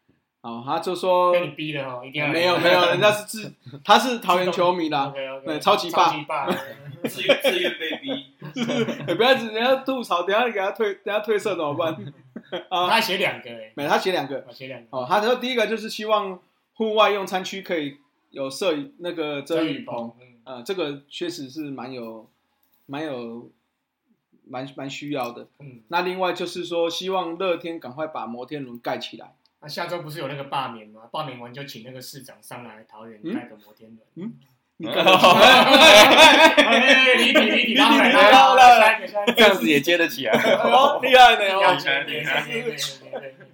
[0.42, 3.52] 好，他就说被你逼的哈，一定要没有没有，人家是自
[3.84, 5.12] 他是桃园球迷啦
[5.44, 6.48] 对超级霸超级霸，
[7.06, 8.26] 自愿自愿被逼，
[9.08, 11.96] 你不要人家吐槽，等下你给他退，等下退社怎么办？
[12.70, 16.40] 他写两个哎，没，他写两个，我写两个，哦，他说第一个就是希望
[16.74, 17.98] 户外用餐区可以
[18.32, 22.28] 有设那个遮雨棚，，嗯呃，这个确实是蛮有
[22.86, 23.50] 蛮有
[24.46, 25.48] 蛮蛮需要的。
[25.60, 29.34] 嗯，那另外就是说，希望乐天赶快把摩天轮盖起来。
[29.62, 31.10] 那下周不是有那个罢免吗？
[31.12, 34.00] 罢免完就请那个市长上来桃园嗯盖个摩天轮。
[34.14, 34.30] 你哦
[34.88, 35.12] 干嘛？
[36.56, 40.40] 哎离题离题，拉回来离题拉回来拉回来下一个下一个这样子也接得起啊。
[40.64, 41.54] 哦，厉害的！
[41.54, 41.78] 哦，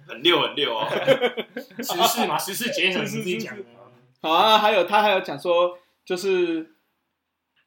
[0.06, 0.86] 很溜很溜哦。
[0.88, 3.64] 对，时事嘛，时事结合你自己讲的。
[4.22, 6.76] 好啊，还有他还有讲说，就是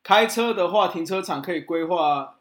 [0.04, 2.38] 开车的话，停车场可以规划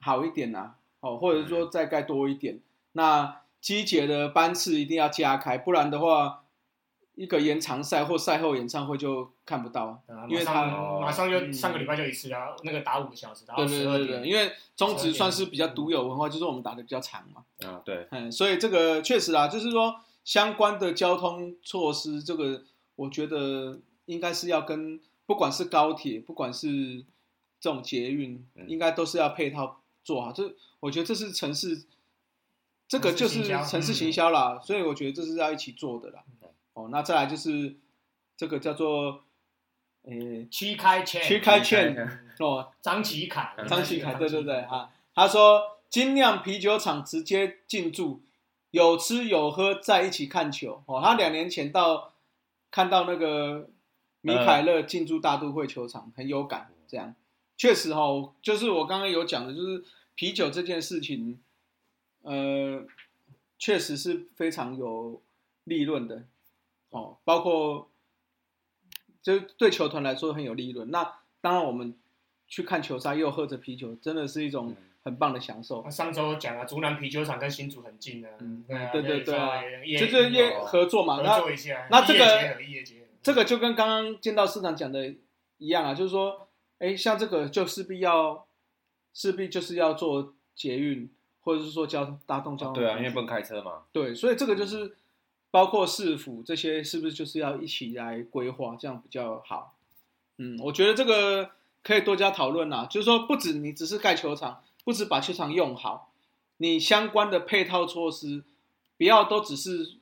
[0.00, 2.60] 好一点呐、哦，或者说再盖多一点。
[2.92, 6.43] 那机节的班次一定要加开，不然的话，
[7.14, 10.02] 一个延长赛或赛后演唱会就看不到。
[10.08, 10.66] 啊因为他
[11.00, 17.44] 马上就嗯上个礼拜就一次啊，那个打五个小时，打对对对对，因为中职算是比较独有文化，就是我们打的比较长嘛。
[17.68, 22.62] 啊，对，嗯，所以这个确实啊，就是说相关的交通措施，这个
[22.96, 27.04] 我觉得应该是要跟不管是高铁，不管是
[27.60, 30.32] 这种捷运，嗯应该都是要配套做好。
[30.32, 31.84] 这我觉得这是城市，
[32.88, 36.22] 这个就是城市行销城市行销啦，所以我觉得这是要一起做的啦。
[36.74, 37.76] 嗯哦，那再来就是
[38.36, 39.22] 这个叫做，
[40.02, 40.12] 呃、
[40.50, 48.22] 区开券，区开区券哦， 张启凯，张启凯，对对对啊，他说精酿啤酒厂直接进驻，
[48.72, 50.82] 有吃有喝，在一起看球。
[50.86, 52.12] 哦，他两年前到
[52.70, 53.70] 看到那个
[54.20, 56.70] 米凯勒进驻大都会球场，很有感。
[56.86, 57.14] 这样
[57.56, 59.84] 确实哦，就是我刚刚有讲的，就是
[60.16, 61.40] 啤酒这件事情，
[62.22, 62.84] 呃，
[63.58, 65.22] 确实是非常有
[65.62, 66.24] 利润的。
[66.94, 67.90] 哦，包括
[69.20, 70.90] 就对球团来说很有利润。
[70.90, 71.96] 那当然，我们
[72.46, 75.90] 去看球赛又喝着啤酒，真的是一种很棒的享受那。
[75.90, 82.56] 上周讲了，竹南啤酒厂跟新竹很近啊，嗯对啊对对就是业合作嘛，合那作一下，那这个
[83.22, 85.14] 这个就跟刚刚见到市长讲的
[85.58, 88.46] 一样啊，就是说，哎，像这个就势必要
[89.12, 92.74] 势必就是要做捷运，或者是说交搭动交通。
[92.74, 93.82] 对啊，因为不能开车嘛。
[93.92, 94.96] 对，所以这个就是
[95.54, 99.76] 包括市府这些，是不是就是要一起来规划，这样比较好？
[100.38, 101.52] 嗯，我觉得这个
[101.84, 102.86] 可以多加讨论啦。
[102.90, 106.10] 就是说，不止你只是盖球场，不止把球场用好，
[106.56, 108.42] 你相关的配套措施，
[108.98, 109.92] 不要都只是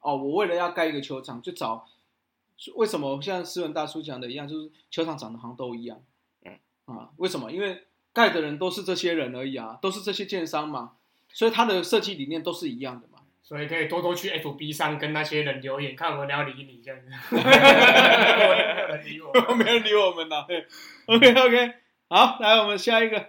[0.00, 1.86] 哦，我为了要盖一个球场就找，
[2.74, 6.02] 为什么像斯文大叔讲的一样，就是球场长得好像都一样，
[6.44, 7.52] 嗯啊，为什么？
[7.52, 10.94] 因为盖的人都是这些人而已啊，都是这些建商嘛，
[11.32, 13.15] 所以他的设计理念都是一样的嘛。
[13.48, 17.06] 所以可以多多去 FB 上跟那些人留言，看有没有人理你这样子。
[17.30, 17.40] 没
[18.42, 18.52] 有
[18.88, 19.54] 人理我。
[19.54, 20.44] 没人理我们呐。
[21.06, 21.74] OK OK，
[22.08, 23.28] 好，来我们下一个。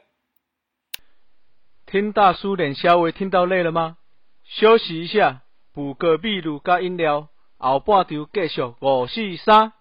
[1.86, 3.98] 听大叔脸稍微听到累了吗？
[4.44, 9.74] 休息一下，补个秘鲁加饮料，后半场继续五四三。